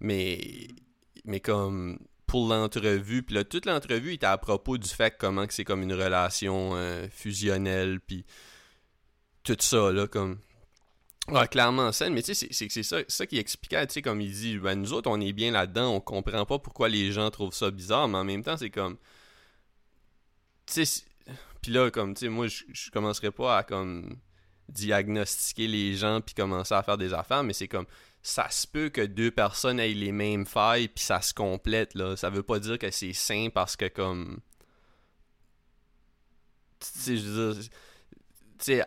[0.00, 0.68] mais,
[1.24, 5.54] mais comme, pour l'entrevue, puis là, toute l'entrevue était à propos du fait comment que
[5.54, 8.24] c'est comme une relation euh, fusionnelle, puis
[9.42, 10.38] tout ça, là, comme...
[11.50, 14.32] Clairement en scène, mais tu sais, c'est- ça, ça qui expliquait, tu sais, comme il
[14.32, 17.54] dit, ben, nous autres, on est bien là-dedans, on comprend pas pourquoi les gens trouvent
[17.54, 18.96] ça bizarre, mais en même temps, c'est comme...
[21.62, 24.16] puis là, comme, tu sais, moi, je je commencerai pas à, comme,
[24.70, 27.86] diagnostiquer les gens puis commencer à faire des affaires, mais c'est comme
[28.22, 32.16] ça se peut que deux personnes aient les mêmes failles puis ça se complète là.
[32.16, 34.40] Ça veut pas dire que c'est sain parce que comme
[36.78, 37.62] tu sais je veux dire
[38.58, 38.84] tu sais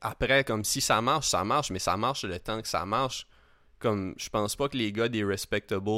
[0.00, 3.26] après comme si ça marche, ça marche, mais ça marche le temps que ça marche.
[3.78, 5.88] Comme je pense pas que les gars des respectables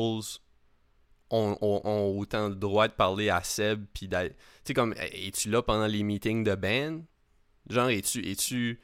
[1.30, 4.16] ont, ont- ont autant de droit de parler à Seb puis tu
[4.64, 7.02] sais comme es-tu là pendant les meetings de band
[7.68, 8.80] Genre es-tu es-tu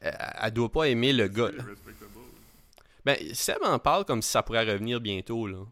[0.00, 1.50] elle elle doit pas aimer le gars.
[3.04, 5.64] Ben, Seb en parle comme si ça pourrait revenir bientôt, là.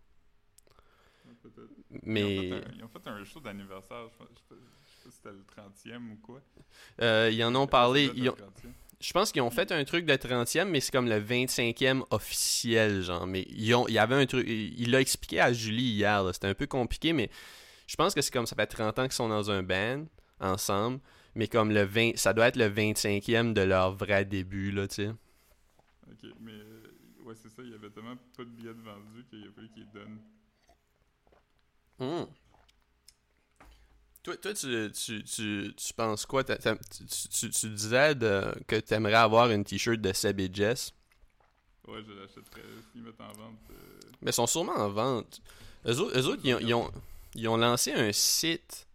[2.02, 4.54] Mais Ils, ont fait un, ils ont fait un show d'anniversaire, je, je sais pas
[4.54, 6.40] je sais pas si c'était le 30e ou quoi.
[7.02, 8.06] euh, ils en ont parlé.
[8.08, 8.72] Ça doit ils être ont- le 30e.
[9.04, 13.02] Je pense qu'ils ont fait un truc de 30e, mais c'est comme le 25e officiel,
[13.02, 13.26] genre.
[13.26, 14.46] Mais ils ont, il y avait un truc.
[14.48, 16.32] Il l'a expliqué à Julie hier, là.
[16.32, 17.28] C'était un peu compliqué, mais
[17.86, 20.06] je pense que c'est comme ça fait 30 ans qu'ils sont dans un band
[20.40, 21.00] ensemble.
[21.34, 24.94] Mais comme le 20, ça doit être le 25e de leur vrai début, là, tu
[24.94, 25.08] sais.
[25.08, 29.26] Ok, mais euh, ouais, c'est ça, il y avait tellement pas de billets de vendus
[29.28, 30.20] qu'il a fallu qu'ils donnent.
[31.98, 32.24] Hmm.
[34.24, 36.42] Toi, toi tu, tu, tu, tu penses quoi?
[36.44, 40.92] Tu, disais de- que tu aimerais avoir une t-shirt de Seb et Jess.
[41.86, 43.58] Ouais, je l'achèterais s'ils mettent en vente.
[43.70, 43.74] euh,
[44.22, 45.40] Mais ils sont sûrement en vente.
[45.86, 46.90] Eux autres, eux autres, ils, ont, ils ont-
[47.34, 48.86] ils ont lancé un site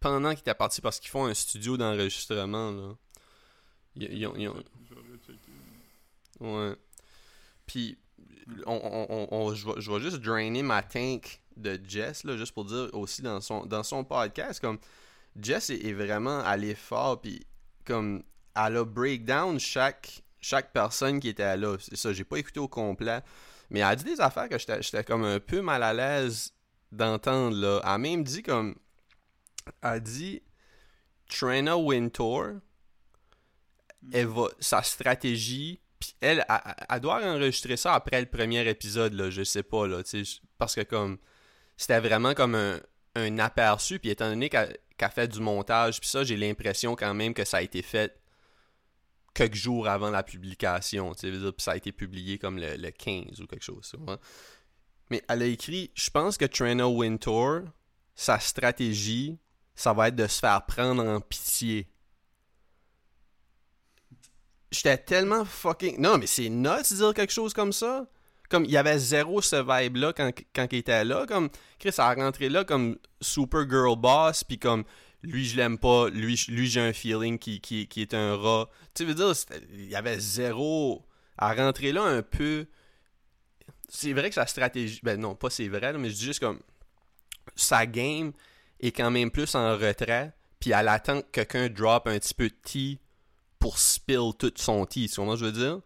[0.00, 2.70] pendant qu'ils étaient partis parce qu'ils font un studio d'enregistrement.
[2.70, 2.94] Là.
[3.96, 4.64] Ils, ils ont, ils ont-.
[6.40, 6.74] Ouais.
[7.66, 7.98] Puis,
[8.64, 12.88] on, on, on- je vais juste drainer ma tank de Jess, là, juste pour dire
[12.92, 14.78] aussi dans son, dans son podcast, comme
[15.40, 17.46] Jess est, est vraiment allé fort, puis
[17.84, 18.22] comme
[18.56, 21.76] elle a breakdown chaque, chaque personne qui était là.
[21.80, 23.20] C'est ça, j'ai pas écouté au complet,
[23.70, 26.52] mais elle a dit des affaires que j'étais comme un peu mal à l'aise
[26.90, 27.80] d'entendre, là.
[27.84, 28.74] Elle a même dit comme...
[29.82, 30.42] Elle a dit...
[31.30, 32.54] Trina Wintour,
[34.12, 39.14] elle va, sa stratégie, puis elle, elle, elle doit enregistrer ça après le premier épisode,
[39.14, 40.02] là, je sais pas, là,
[40.58, 41.18] parce que comme,
[41.80, 42.78] c'était vraiment comme un,
[43.14, 47.14] un aperçu, puis étant donné qu'elle qu'elle fait du montage, puis ça, j'ai l'impression quand
[47.14, 48.20] même que ça a été fait
[49.32, 53.46] quelques jours avant la publication, puis ça a été publié comme le, le 15 ou
[53.46, 53.94] quelque chose.
[55.08, 57.62] Mais elle a écrit, je pense que Trina Wintour,
[58.14, 59.38] sa stratégie,
[59.74, 61.88] ça va être de se faire prendre en pitié.
[64.70, 65.98] J'étais tellement fucking.
[65.98, 68.06] Non, mais c'est nuts de dire quelque chose comme ça.
[68.50, 71.24] Comme il y avait zéro ce vibe-là quand, quand il était là.
[71.26, 74.84] Comme Chris a rentré là comme super girl boss, puis comme
[75.22, 78.68] lui je l'aime pas, lui, lui j'ai un feeling qui, qui, qui, est un rat.
[78.94, 79.32] Tu veux dire,
[79.72, 81.06] il y avait zéro.
[81.38, 82.66] À rentrer là un peu.
[83.88, 85.00] C'est vrai que sa stratégie.
[85.02, 86.60] Ben non, pas c'est vrai, mais je dis juste comme.
[87.56, 88.32] Sa game
[88.78, 92.48] est quand même plus en retrait, puis elle attend que quelqu'un drop un petit peu
[92.48, 93.00] de tea
[93.58, 95.80] pour spill tout son tea, tu vois je veux dire?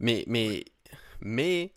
[0.00, 0.64] Mais, mais,
[1.20, 1.72] mais,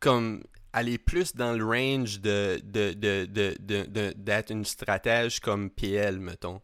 [0.00, 0.42] comme,
[0.74, 6.18] est plus dans le range de, de, de, de, de, d'être une stratège comme PL,
[6.18, 6.60] mettons.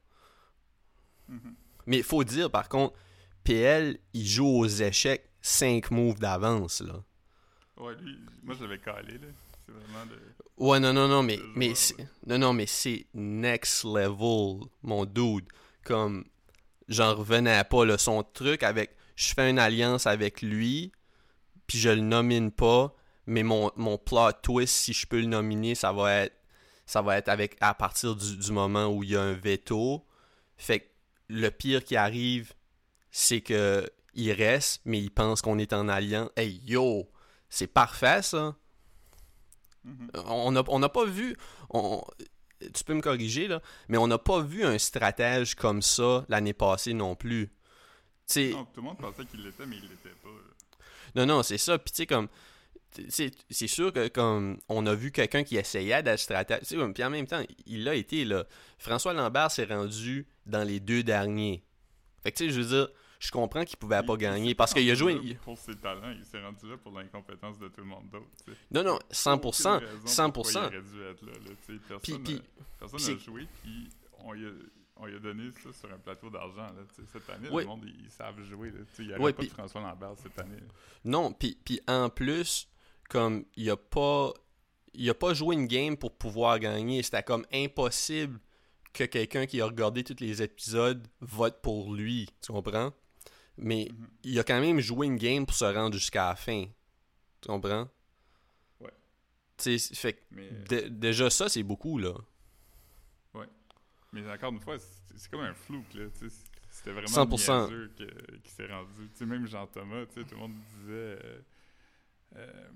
[1.28, 1.54] Mhm.
[1.86, 2.94] Mais il faut dire, par contre,
[3.42, 7.02] PL, il joue aux échecs 5 moves d'avance, là.
[7.76, 9.28] Ouais, lui, moi je l'avais calé, là.
[9.66, 10.18] C'est vraiment de.
[10.56, 12.06] Ouais, non, non, non, mais, mais ouais.
[12.26, 15.46] non, non, mais c'est next level, mon dude.
[15.82, 16.24] Comme,
[16.88, 20.92] j'en revenais pas, là, son truc avec, je fais une alliance avec lui,
[21.66, 22.94] puis je le nomine pas,
[23.26, 26.36] mais mon, mon plot twist, si je peux le nominer, ça va être,
[26.86, 30.06] ça va être avec, à partir du, du moment où il y a un veto.
[30.56, 30.86] Fait que
[31.28, 32.52] le pire qui arrive,
[33.10, 36.30] c'est que il reste, mais il pense qu'on est en alliance.
[36.36, 37.10] Hey, yo!
[37.48, 38.54] C'est parfait, ça!
[39.84, 40.10] Mhm.
[40.26, 41.36] on n'a on n'a pas vu.
[41.70, 42.02] on-
[42.72, 46.54] tu peux me corriger, là, mais on n'a pas vu un stratège comme ça l'année
[46.54, 47.52] passée non plus.
[48.36, 50.28] Non, tout le monde pensait qu'il l'était, mais il l'était pas.
[50.30, 51.26] là.
[51.26, 51.78] non, non, c'est ça.
[51.78, 52.28] Puis tu sais, comme.
[53.08, 56.18] C'est sûr que comme on a vu quelqu'un qui essayait d'être.
[56.18, 58.44] Tu sais, Puis en même temps, il l'a été là.
[58.78, 61.62] François Lambert s'est rendu dans les deux derniers.
[62.22, 62.88] Fait que tu sais, je veux dire,
[63.20, 65.18] je comprends qu'il pouvait Il- pas gagner parce qu'il a joué.
[65.22, 68.26] il- Pour ses talents, il s'est rendu là pour l'incompétence de tout le monde d'autre.
[68.44, 68.58] tu sais.
[68.70, 69.76] Non, non, 100%.
[69.76, 70.32] Aucune raison 100%.
[70.32, 71.32] pourquoi Il aurait dû être là.
[71.32, 71.80] là, tu sais.
[71.88, 72.42] Personne Puis- n'a- puis-
[72.78, 74.50] personne puis n'a c'est- joué, puis on lui a,
[74.96, 76.66] on lui a donné ça sur un plateau d'argent.
[77.12, 77.62] Cette année, Oui.
[77.62, 78.70] le monde, ils, ils savent jouer.
[78.70, 78.78] là.
[78.98, 80.56] Il n'y Oui, pas de François Lambert cette année.
[80.56, 80.66] là.
[81.04, 81.56] Non, puis
[81.88, 82.68] en plus,
[83.08, 84.32] comme il a pas
[84.96, 88.38] il a pas joué une game pour pouvoir gagner, c'était comme impossible
[88.92, 92.92] que quelqu'un qui a regardé tous les épisodes vote pour lui, tu comprends?
[93.56, 94.06] Mais Mhm.
[94.22, 96.66] il a quand même joué une game pour se rendre jusqu'à la fin.
[97.40, 97.88] Tu comprends?
[98.80, 98.92] Ouais.
[99.56, 102.14] Tu sais, fait que Mais, dé- déjà ça c'est beaucoup là.
[104.12, 105.84] mais encore une fois, c'est comme un flou.
[105.94, 106.36] Là, tu sais.
[106.70, 107.66] C'était vraiment 100%.
[107.66, 109.08] niaiseux que- qui s'est rendu.
[109.12, 110.92] Tu sais, même Jean-Thomas, tu sais, tout le monde disait...
[110.92, 111.40] euh,
[112.36, 112.68] euh,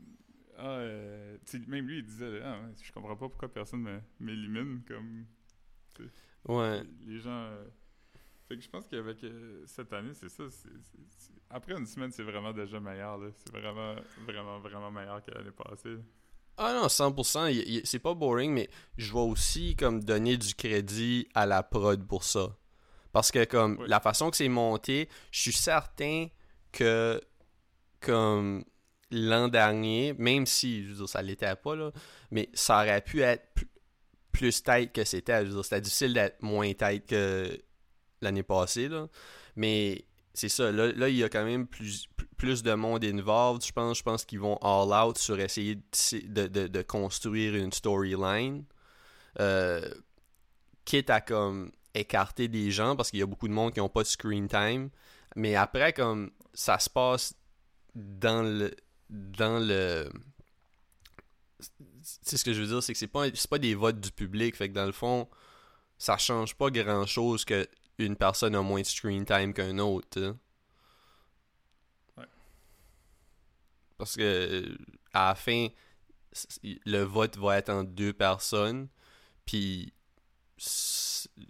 [0.59, 5.27] ah, euh, même lui, il disait, ah, ouais, je comprends pas pourquoi personne m'élimine comme
[6.47, 6.83] Ouais.
[7.07, 7.31] les gens.
[7.31, 7.65] euh,
[8.49, 9.19] Fait que je pense qu'avec
[9.67, 10.45] cette année, c'est ça.
[11.51, 13.21] Après une semaine, c'est vraiment déjà meilleur.
[13.37, 13.95] C'est vraiment,
[14.27, 15.95] vraiment, vraiment meilleur que l'année passée.
[15.97, 16.01] là.
[16.57, 20.55] Ah non, 100%, il- il- c'est pas boring, mais je vais aussi comme donner du
[20.55, 22.57] crédit à la prod pour ça.
[23.13, 23.85] Parce que comme Oui.
[23.89, 26.27] la façon que c'est monté, je suis certain
[26.73, 27.21] que
[28.01, 28.65] comme
[29.11, 31.91] l'an dernier, même si je veux dire, ça l'était pas là,
[32.31, 33.69] mais ça aurait pu être pl-
[34.33, 35.45] plus tête que c'était.
[35.63, 37.59] C'était difficile d'être moins tête que
[38.21, 39.09] l'année passée là.
[39.57, 43.73] Mais c'est ça, là, il y a quand même plus, plus de monde involved, je
[43.73, 43.99] pense.
[43.99, 48.65] Je pense qu'ils vont all out sur essayer de- de construire une storyline.
[49.41, 49.89] Euh,
[50.85, 53.89] quitte à comme écarter des gens parce qu'il y a beaucoup de monde qui n'ont
[53.89, 54.91] pas de screen time.
[55.37, 57.35] Mais après, comme ça se passe
[57.95, 58.75] dans le.
[59.11, 60.11] Dans le.
[62.03, 64.11] Sais ce que je veux dire, c'est que c'est pas, c'est pas des votes du
[64.11, 64.55] public.
[64.57, 65.29] Fait que dans le fond,
[65.99, 67.67] ça change pas grand chose que
[67.99, 70.07] une personne a moins de screen time qu'un autre.
[70.15, 70.29] sais.
[72.17, 72.27] Ouais.
[73.97, 74.77] Parce que
[75.13, 75.69] à la fin,
[76.87, 78.89] le vote va être entre deux personnes,
[79.45, 79.93] puis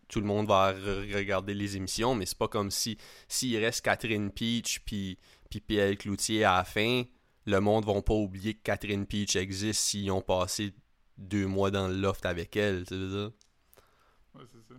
[0.09, 3.85] tout le monde va re- regarder les émissions, mais c'est pas comme si s'il reste
[3.85, 5.19] Catherine Peach puis
[5.51, 7.05] puis PL Cloutier à la fin,
[7.49, 10.75] le monde va pas oublier que Catherine Peach existe s'ils ont passé
[11.17, 13.33] deux mois dans le loft avec elle, tu veux dire?
[14.35, 14.79] Ouais, c'est ça.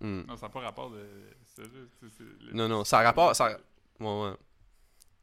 [0.00, 0.22] Hmm.
[0.26, 1.04] Non, ça n'a pas rapport de.
[1.44, 1.92] C'est juste.
[2.00, 3.58] c'est- c'est- le- Non, non, ça a rapport- ça-
[4.00, 4.32] Ouais, ouais.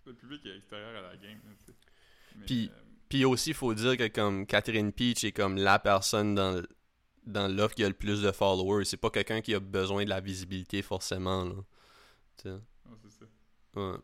[0.06, 1.40] Le public est extérieur à la game.
[2.36, 5.80] Mais, Puis- euh, Puis aussi, il faut dire que comme Catherine Peach est comme la
[5.80, 6.68] personne dans le,
[7.26, 8.84] dans l'offre qui a le plus de followers.
[8.86, 11.54] C'est pas quelqu'un qui a besoin de la visibilité forcément, là.
[12.46, 12.62] Non,
[13.02, 13.26] c'est ça.
[13.76, 13.98] Ouais.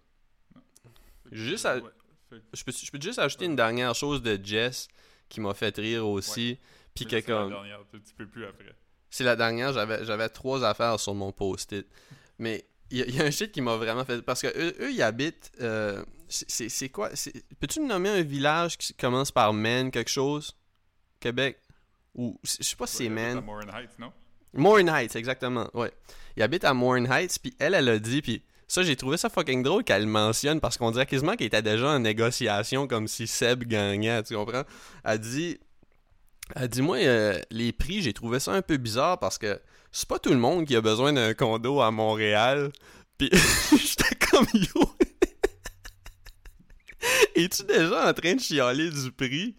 [1.31, 1.89] Juste à- ouais.
[2.53, 4.87] Je peux, je peux juste ajouter une dernière chose de Jess
[5.29, 6.59] qui m'a fait rire aussi.
[6.95, 7.49] Puis que là, c'est la comme...
[7.49, 8.75] dernière, tu tu peux plus après.
[9.09, 11.87] C'est la dernière, j'avais, trois affaires sur mon post-it.
[12.39, 14.21] Mais il y, a- il y a un shit qui m'a vraiment fait.
[14.21, 15.51] Parce que eux, eux, ils habitent.
[15.61, 17.09] euh, c'est, quoi
[17.59, 20.55] Peux-tu me nommer un village qui commence par Man quelque chose?
[21.19, 21.59] Québec?
[22.15, 22.39] Ou.
[22.43, 24.11] Je sais pas si c'est Ouais, à Morin Heights, non?
[24.53, 25.69] Morin Heights, exactement.
[25.73, 25.91] Ouais.
[26.35, 29.29] Il habite à Morin Heights, puis elle, elle a dit, puis ça, j'ai trouvé ça
[29.29, 33.07] fucking drôle qu'elle le mentionne parce qu'on dirait quasiment qu'elle était déjà en négociation comme
[33.07, 34.63] si Seb gagnait, tu comprends?
[35.03, 35.59] Elle dit,
[36.55, 40.09] elle dit, moi, euh, les prix, j'ai trouvé ça un peu bizarre parce que c'est
[40.09, 42.71] pas tout le monde qui a besoin d'un condo à Montréal.
[43.19, 43.29] Puis
[43.71, 44.91] j'étais comme yo.
[47.35, 49.55] Es-tu déjà en train de chialer du prix?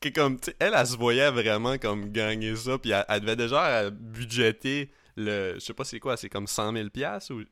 [0.00, 4.90] Que comme, elle, elle se voyait vraiment comme gagner ça, puis elle, devait déjà budgéter
[5.16, 5.54] le.
[5.54, 7.44] Je sais pas c'est quoi, c'est comme 100 000 piastres ou.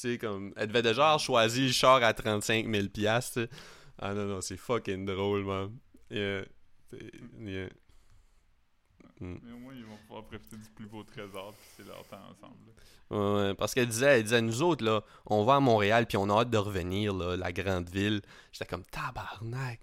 [0.00, 0.54] Sais, comme.
[0.56, 3.50] Elle devait déjà avoir choisi le char à 35 000 piastres, tu sais.
[3.98, 5.76] Ah non, non, c'est fucking drôle, man.
[6.10, 6.44] Yeah.
[7.38, 7.68] Yeah.
[9.20, 12.22] Mais au moins, ils vont pouvoir profiter du plus beau trésor, puis c'est leur temps
[12.30, 12.56] ensemble.
[13.10, 16.16] Ouais, ouais, parce qu'elle disait, elle disait, nous autres, là, on va à Montréal, puis
[16.16, 18.22] on a hâte de revenir, là, la grande ville.
[18.52, 19.80] J'étais comme, tabarnak.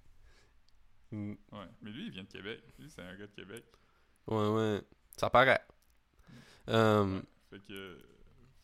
[1.11, 1.33] Mm.
[1.51, 1.67] Ouais.
[1.83, 2.63] Mais lui, il vient de Québec.
[2.79, 3.65] Lui, c'est un gars de Québec.
[4.25, 4.81] Ouais, ouais.
[5.15, 5.61] Ça paraît.
[6.69, 7.21] Euh, Ouais.
[7.51, 7.97] Fait que.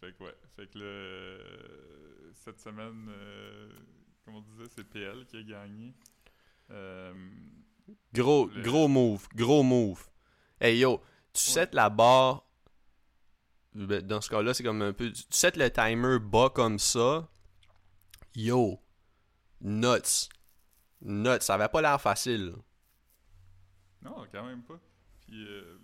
[0.03, 0.35] Fait que, ouais.
[0.57, 3.69] Fait que euh, Cette semaine, euh,
[4.25, 5.93] comme on disait, c'est PL qui a gagné.
[6.71, 7.13] Euh,
[8.13, 10.09] Gros, Le- gros move, gros move.
[10.59, 11.03] Hey yo, tu
[11.49, 11.53] Ouais.
[11.53, 12.45] sets la barre.
[13.73, 15.11] ben, Dans ce cas-là, c'est comme un peu.
[15.11, 17.27] Tu sets le timer bas comme ça.
[18.35, 18.79] Yo,
[19.61, 20.29] nuts.
[21.01, 22.55] Nuts, ça avait pas l'air facile.
[24.01, 24.79] Non, quand même pas.
[25.21, 25.77] Puis, euh,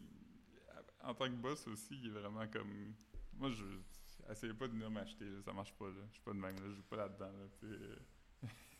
[1.04, 2.94] en tant que boss aussi, il est vraiment comme.
[3.38, 3.64] Moi, je.
[4.30, 6.02] Essayez pas de venir m'acheter, là, ça marche pas, là.
[6.10, 6.64] Je suis pas de même, là.
[6.70, 7.68] Je joue pas là-dedans, là.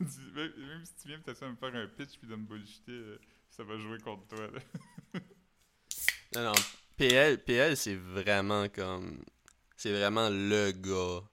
[0.00, 3.16] même, si tu viens peut-être me faire un pitch puis de me bullshiter,
[3.48, 4.60] ça va jouer contre toi, là.
[6.34, 6.52] Non, non.
[6.96, 9.24] PL, PL c'est vraiment comme.
[9.76, 11.26] C'est vraiment le gars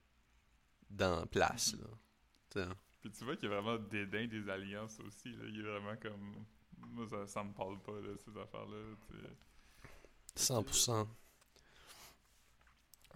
[0.90, 1.76] dans la place.
[1.76, 2.68] Là.
[3.02, 5.46] Puis tu vois qu'il y a vraiment dédain des alliances aussi, là.
[5.48, 6.46] Il est vraiment comme.
[6.80, 8.96] Moi, ça, ça me parle pas, là, ces affaires-là.
[9.08, 9.18] tu
[10.36, 10.54] sais.
[10.54, 11.08] 100%.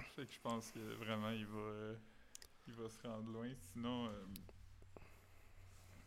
[0.15, 1.95] Fait que je pense que vraiment, il va, euh,
[2.67, 3.49] il va se rendre loin.
[3.73, 4.11] Sinon, euh,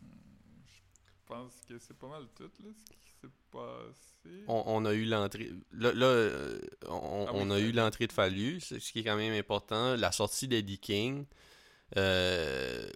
[0.01, 0.79] je
[1.25, 4.43] pense que c'est pas mal tout là, ce qui s'est passé.
[4.47, 5.51] On, on a eu l'entrée.
[5.71, 9.03] Là, là, euh, on, Ah on oui, a eu l'entrée de Fallu, ce qui est
[9.03, 9.95] quand même important.
[9.95, 11.25] La sortie d'Eddie King.
[11.97, 12.87] Euh,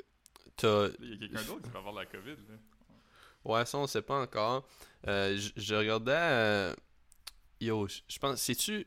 [0.57, 2.35] t'as- Il y a quelqu'un d'autre qui va avoir la COVID.
[2.35, 2.55] Là.
[3.45, 4.67] Ouais, ça, on sait pas encore.
[5.05, 6.75] Je regardais.
[7.61, 8.41] Yo, je pense.
[8.41, 8.85] Sais-tu.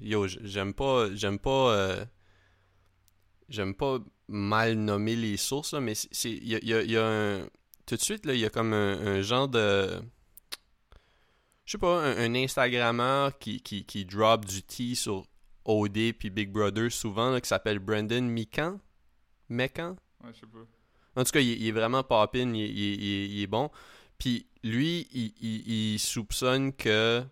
[0.00, 1.14] Yo, j'aime pas.
[1.14, 1.74] J'aime pas.
[1.74, 2.04] euh,
[3.48, 6.30] J'aime pas mal nommer les sources, là, mais c'est-.
[6.30, 7.48] Il y a, y a- il y a un.
[7.84, 10.00] Tout de suite, là, il y a comme un, un genre de.
[11.64, 15.26] Je sais pas, un, un Instagrammeur qui, qui, qui drop du tea sur
[15.64, 18.80] OD puis Big Brother souvent, là, qui s'appelle Brandon Mikan.
[19.48, 19.96] Mekan?
[20.24, 20.58] Ouais, je sais pas.
[21.20, 23.46] En tout cas, il, est- il est vraiment poppin, il, est- il est- il est-
[23.46, 23.70] bon.
[24.18, 27.22] Puis lui, il soupçonne que,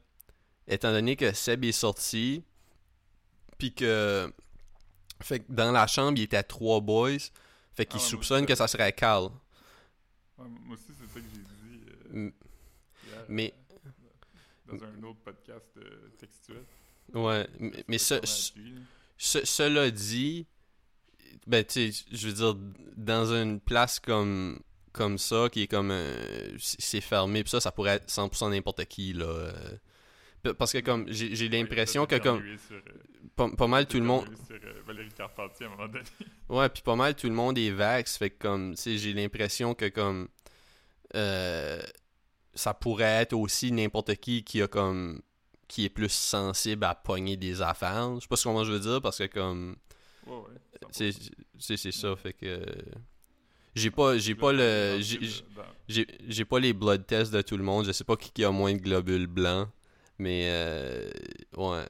[0.74, 2.42] étant donné que Seb est sorti,
[3.58, 4.32] puis que,
[5.22, 7.18] fait que dans la chambre, il était à trois boys,
[7.74, 9.30] fait qu'il Ah soupçonne que ça serait Carl.
[10.38, 11.84] Ouais, moi aussi, c'est ça que j'ai dit
[12.14, 12.30] euh,
[13.06, 13.54] hier, mais-
[14.68, 16.64] euh, dans un autre podcast euh, textuel.
[17.12, 18.20] Ouais, mais, mais ce-
[19.18, 20.46] cela dit,
[21.46, 22.54] ben tu sais, je veux dire,
[22.96, 24.60] dans une place comme
[24.92, 28.84] comme ça, qui est comme euh, c'est fermé, puis ça, ça pourrait être 100% n'importe
[28.86, 29.52] qui là.
[30.58, 32.80] Parce que comme j'ai l'impression que comme euh,
[33.36, 36.04] pas, pas mal tout le monde, sur euh, Valérie Carpentier à un moment donné.
[36.48, 39.88] ouais, puis pas mal tout le monde est vax, fait que comme j'ai l'impression que
[39.88, 40.28] comme
[41.14, 41.80] euh,
[42.54, 45.20] ça pourrait être aussi n'importe qui qui a comme
[45.68, 48.14] qui est plus sensible à pogner des affaires.
[48.16, 49.76] Je sais pas ce comment je veux dire parce que comme
[50.26, 50.88] Ouais, ouais.
[50.90, 51.10] c'est
[51.58, 52.62] c'est c'est ça fait que
[53.74, 57.86] j'ai pas j'ai pas le j'ai j'ai pas les blood tests de tout le monde,
[57.86, 59.68] je sais pas qui, qui a moins de globules blancs,
[60.20, 61.10] mais euh,
[61.56, 61.86] ouais.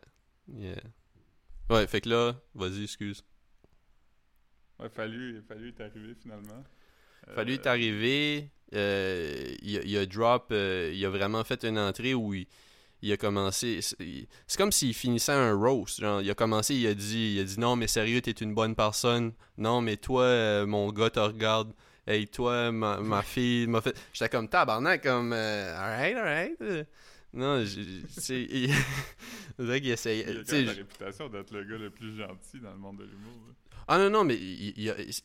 [0.57, 0.75] Yeah.
[1.69, 3.25] Ouais, fait que là, vas-y, excuse.
[4.79, 6.65] Ouais, fallu, fallu est arrivé finalement.
[7.35, 8.51] Fallu Euh, est arrivé.
[8.75, 13.81] euh, il, a, drop, euh, il a vraiment fait une entrée où il, a commencé.
[13.83, 16.01] C'est comme s'il finissait un roast.
[16.01, 18.55] Genre, il a commencé, il a dit, il a dit non, mais sérieux, t'es une
[18.55, 19.33] bonne personne.
[19.59, 21.73] Non, mais toi, euh, mon gars te regarde.
[22.07, 23.97] Hey, toi, ma, fille m'a fait.
[24.13, 25.33] J'étais comme tabarnak, comme.
[25.33, 26.87] alright, alright.
[27.33, 28.49] Non, c'est.
[29.57, 30.25] c'est vrai qu'il essaye.
[30.27, 33.33] Il a la réputation d'être le gars le plus gentil dans le monde de l'humour.
[33.87, 35.25] Ah non, non, mais je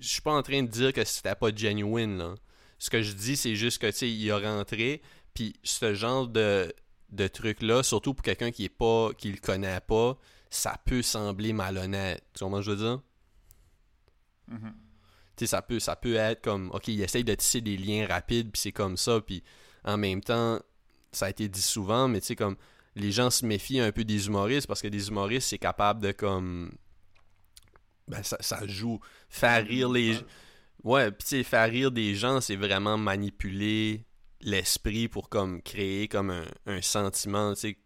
[0.00, 2.34] suis pas en train de dire que c'était pas genuine, là.
[2.78, 5.02] Ce que je dis, c'est juste que, tu sais, il a rentré,
[5.34, 6.74] puis ce genre de,
[7.10, 10.18] de truc-là, surtout pour quelqu'un qui est pas, qui le connaît pas,
[10.50, 12.22] ça peut sembler malhonnête.
[12.34, 13.02] Tu vois ce que je veux dire?
[14.50, 14.72] Mm-hmm.
[14.72, 14.74] Tu
[15.36, 18.50] sais, ça peut, ça peut être comme, ok, il essaye de tisser des liens rapides,
[18.50, 19.42] puis c'est comme ça, puis
[19.84, 20.60] en même temps,
[21.12, 22.56] ça a été dit souvent, mais tu sais, comme,
[22.94, 26.12] les gens se méfient un peu des humoristes, parce que des humoristes, c'est capable de,
[26.12, 26.72] comme,
[28.08, 29.00] ben, ça, ça joue.
[29.28, 30.18] Faire rire les.
[30.84, 34.04] Ouais, puis tu sais, faire rire des gens, c'est vraiment manipuler
[34.40, 37.78] l'esprit pour comme créer comme un, un sentiment, tu sais,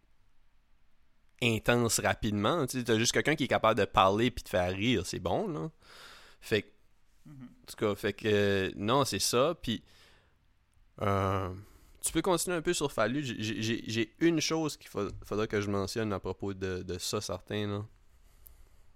[1.41, 2.65] intense rapidement.
[2.65, 5.47] Tu sais, juste quelqu'un qui est capable de parler puis de faire rire, c'est bon,
[5.47, 5.69] là.
[6.41, 6.67] Fait que.
[7.27, 7.31] Mm-hmm.
[7.31, 8.71] En tout cas, fait que.
[8.75, 9.55] non, c'est ça.
[9.61, 9.83] Puis.
[11.01, 11.49] Euh,
[12.07, 13.21] tu peux continuer un peu sur Fallu.
[13.21, 17.85] J'ai une chose qu'il faudra que je mentionne à propos de, de ça, certains, là.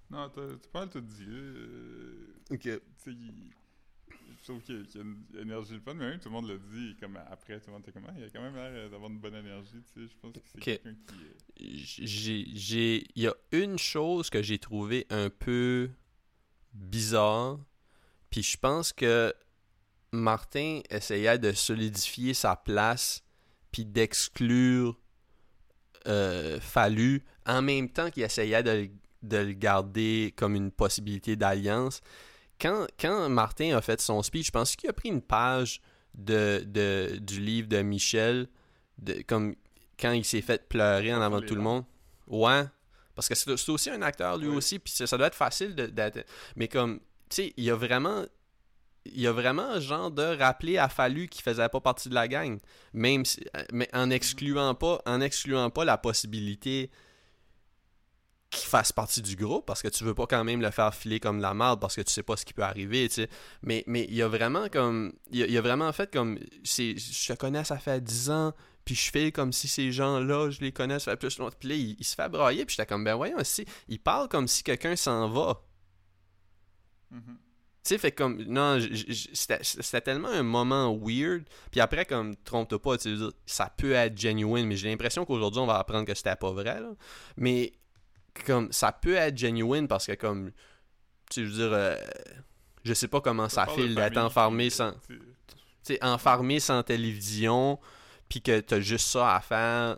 [0.10, 0.42] Non, t'as
[0.72, 1.26] pas mal tout dit.
[1.26, 2.70] Euh, ok.
[3.04, 3.18] Tu
[4.42, 6.58] je trouve qu'il y, a une énergie le fun, mais même tout le monde l'a
[6.58, 9.12] dit, comme après, tout le monde était comme, ah, il a quand même l'air d'avoir
[9.12, 11.78] une bonne énergie, tu sais, je pense que c'est quelqu'un qui...
[11.86, 13.06] J'ai...
[13.16, 15.92] Il y a une chose que j'ai trouvé un peu
[16.74, 17.60] bizarre,
[18.32, 19.32] puis je pense que
[20.12, 23.24] Martin essayait de solidifier sa place,
[23.72, 25.00] puis d'exclure
[26.08, 28.90] euh, Fallu, en même temps qu'il essayait de
[29.22, 32.02] de le garder comme une possibilité d'alliance.
[32.60, 35.82] Quand, quand Martin a fait son speech, je pense qu'il a pris une page
[36.14, 38.48] de, de, du livre de Michel,
[38.98, 39.56] de, comme
[40.00, 41.86] quand il s'est fait pleurer en avant de tout le monde.
[42.28, 42.64] Ouais.
[43.16, 46.26] Parce que c'est aussi un acteur lui aussi, puis ça, doit être facile d'être.
[46.56, 47.00] Mais comme,
[47.30, 48.26] tu sais, il y a vraiment.
[49.06, 52.14] Il y a vraiment un genre de rappeler à Fallu qui faisait pas partie de
[52.14, 52.60] la gang.
[52.94, 53.44] Même si,
[53.74, 56.92] mais en excluant pas, en excluant pas la possibilité
[58.52, 61.22] qui fasse partie du groupe parce que tu veux pas quand même le faire filer
[61.22, 63.30] comme la merde parce que tu sais pas ce qui peut arriver, tu sais.
[63.64, 67.34] Mais mais il y a vraiment comme il y, a vraiment fait comme c'est je
[67.34, 71.00] connais ça fait 10 ans puis je fais comme si ces gens-là, je les connais
[71.00, 71.56] ça fait plus longtemps.
[71.60, 74.48] Puis là, il, se fait brailler puis j'étais comme ben voyons si il parle comme
[74.48, 75.64] si quelqu'un s'en va.
[77.14, 77.38] Mm-hmm.
[77.84, 78.80] Sais, fait comme, non,
[79.12, 81.44] c'était tellement un moment weird.
[81.72, 85.68] Puis après, comme, trompe-toi pas, tu ça peut être genuine, mais j'ai l'impression qu'aujourd'hui, on
[85.68, 86.92] va apprendre que c'était pas vrai, là.
[87.38, 87.74] Mais
[88.46, 90.52] comme ça peut être genuine parce que comme
[91.30, 91.96] tu veux dire euh,
[92.84, 94.94] je sais pas comment ça, fait d'être enfermé sans
[95.86, 97.80] tu enfermé sans télévision
[98.30, 99.98] puis que t'as juste ça à faire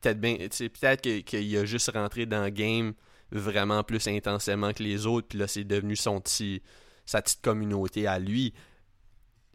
[0.00, 2.94] peut-être bien peut-être qu'il a juste rentré dans le game
[3.32, 6.62] vraiment plus intensément que les autres puis là c'est devenu son petit
[7.06, 8.54] sa petite communauté à lui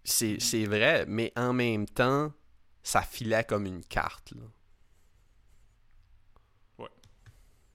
[0.03, 2.34] c'est vrai mais en même temps
[2.84, 4.43] ça filait comme une carte là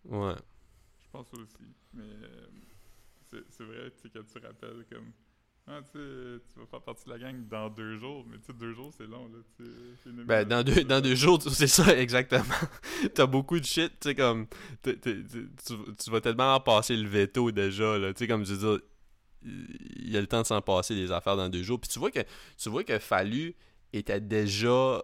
[0.05, 0.35] Ouais.
[1.03, 1.75] Je pense aussi.
[1.93, 2.47] Mais euh,
[3.49, 5.13] c'est vrai, tu sais, quand tu rappelles comme.
[5.69, 8.47] Ah, tu sais, tu vas faire partie de la gang dans deux jours, mais tu
[8.47, 9.39] sais, deux jours, c'est long, là.
[9.57, 12.43] Tu ben, dans deux, dans deux jours, c'est ça, exactement.
[13.15, 14.49] T'as beaucoup de shit, tu sais, comme.
[14.83, 18.13] tu, tu, vas tellement en passer le veto déjà, là.
[18.13, 18.87] Tu sais, comme je veux dire,
[19.45, 21.81] il y a le temps de s'en passer des affaires dans deux jours.
[21.81, 22.21] Puis tu vois que,
[22.59, 23.55] tu vois que Fallu
[23.93, 25.03] était déjà.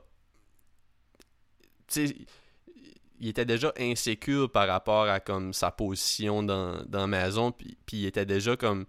[1.86, 2.16] Tu sais
[3.20, 7.76] il était déjà insécure par rapport à comme sa position dans, dans la maison, puis,
[7.92, 8.86] il était déjà comme,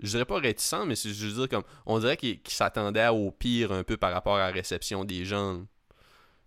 [0.00, 3.72] je dirais pas réticent, mais c'est juste dire comme, on dirait qu'il s'attendait au pire
[3.72, 5.64] un peu par rapport à la réception des gens.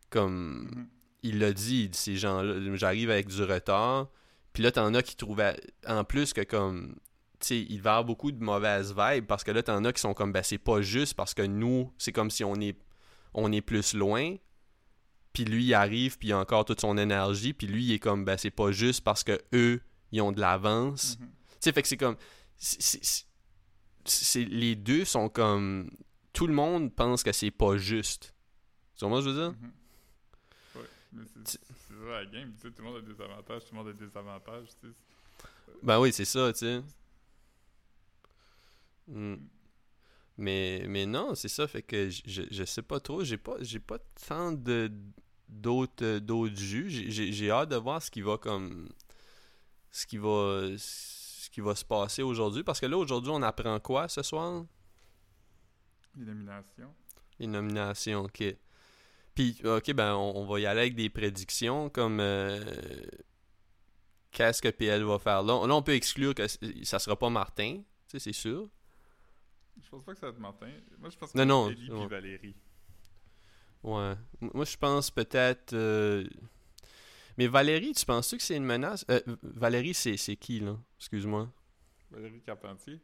[0.10, 0.86] Comme, mm-hmm.
[1.24, 4.10] il l'a dit, ces gens-là, j'arrive avec du retard,
[4.54, 6.96] puis là t'en as qui trouvaient, en plus que comme,
[7.40, 9.94] tu sais, il va y avoir beaucoup de mauvaises vibes, parce que là t'en as
[9.94, 12.78] qui sont comme, ben c'est pas juste, parce que nous, c'est comme si on est,
[13.34, 14.36] on est plus loin,
[15.34, 18.00] puis lui il arrive puis il a encore toute son énergie puis lui il est
[18.00, 19.82] comme ben c'est pas juste parce que eux
[20.12, 21.28] ils ont de l'avance mhm.
[21.28, 22.18] tu sais fait que c'est comme
[24.36, 25.90] les deux sont comme
[26.34, 28.34] tout le monde pense que c'est pas juste
[28.96, 29.60] tu vois ce que je veux dire?
[30.76, 30.82] Ouais
[31.14, 31.60] mais c'est ça
[32.10, 34.18] la game tu sais tout le monde a des avantages tout le monde a des
[34.18, 34.94] avantages tu sais
[35.84, 36.82] ben oui c'est ça tu sais
[39.08, 39.36] hmm.
[40.38, 43.80] Mais, mais non, c'est ça, fait que je, je sais pas trop, j'ai pas j'ai
[43.80, 44.92] pas tant de
[45.48, 46.90] d'autres d'autres jus.
[46.90, 48.90] J'ai hâte de voir ce qui va comme
[49.92, 50.64] ce qui va
[51.52, 52.64] qui va se passer aujourd'hui?
[52.64, 54.66] Parce que là aujourd'hui on apprend quoi ce soir?
[56.18, 56.94] Les nominations.
[57.40, 58.44] Les nominations, ok.
[59.34, 62.20] Puis, ok, ben, on, on va y aller avec des prédictions comme.
[62.20, 62.60] euh,
[64.32, 65.42] Qu'est-ce que PL va faire?
[65.44, 65.66] Là?
[65.68, 66.48] Là, on peut exclure que
[66.84, 68.70] ça sera pas Martin, tu sais, c'est sûr.
[69.82, 70.70] Je pense pas que ça va être Martin.
[71.00, 72.56] Moi, je pense que c'est Ellie puis Valérie.
[73.84, 74.14] Ouais.
[74.40, 75.74] Moi, je pense peut-être.
[75.74, 76.26] euh,
[77.38, 79.06] Mais Valérie, tu penses-tu que c'est une menace?
[79.10, 80.78] Euh, Valérie, c'est c'est qui, là?
[80.98, 81.52] Excuse-moi.
[82.12, 83.00] Valérie Carpentier,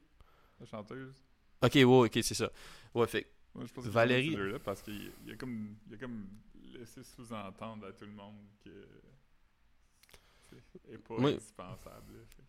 [0.60, 1.16] la chanteuse.
[1.64, 2.52] Ok, ouais, ok, c'est ça.
[2.94, 3.32] Ouais, fait.
[3.56, 6.28] Moi, je pense que Valérie- là parce qu'il il a comme, il a comme
[6.74, 8.70] laissé sous-entendre à tout le monde que
[10.52, 12.14] c'est est pas Moi- indispensable.
[12.14, 12.20] là.
[12.36, 12.48] Fait que-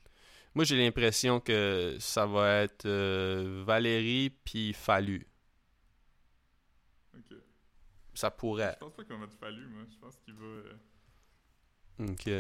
[0.55, 5.27] Moi, j'ai l'impression que ça va être euh, Valérie puis Fallu.
[7.17, 7.37] Ok.
[8.15, 8.73] Ça pourrait.
[8.75, 9.85] Je pense pas qu'on va mettre fallu, moi.
[9.91, 10.45] Je pense qu'il va.
[10.45, 10.75] euh,
[12.01, 12.31] Ok.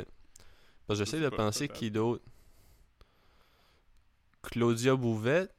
[0.86, 2.24] Parce que j'essaie de penser qui d'autre.
[4.42, 5.54] Claudia Bouvette?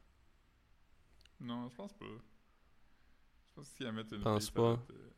[1.39, 2.06] Non, je pense pas.
[2.06, 4.62] Je pense que si elle met une Pense fille, pas.
[4.62, 5.10] ça va être, euh,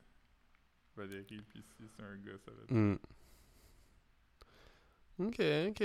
[0.95, 2.71] Valérie, puis si c'est un gars, ça va être.
[2.71, 2.95] Hmm.
[5.19, 5.83] Ok, ok.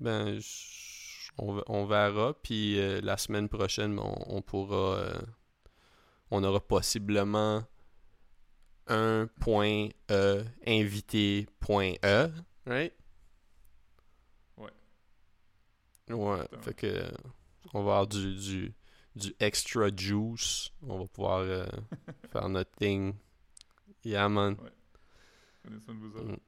[0.00, 0.38] Ben,
[1.38, 2.34] on, ve- on verra.
[2.42, 4.96] Puis euh, la semaine prochaine, on, on pourra.
[4.98, 5.20] euh,
[6.30, 7.64] on aura possiblement
[8.88, 12.30] un point E, invité point E,
[12.66, 12.92] right?
[14.56, 14.70] Ouais.
[16.08, 16.62] Ouais, Exactement.
[16.62, 16.86] fait que.
[16.86, 17.10] euh,
[17.74, 18.72] on va avoir du, du,
[19.14, 20.70] du extra juice.
[20.82, 21.66] On va pouvoir euh,
[22.32, 23.14] faire notre thing.
[24.04, 24.56] Yeah, man.
[25.62, 26.32] Prenez soin de vous autres.
[26.32, 26.38] Mm.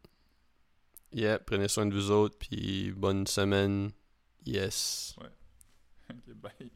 [1.12, 3.90] Yeah, prenez soin de vous autres, puis bonne semaine.
[4.46, 5.14] Yes.
[6.10, 6.70] Ok, bye.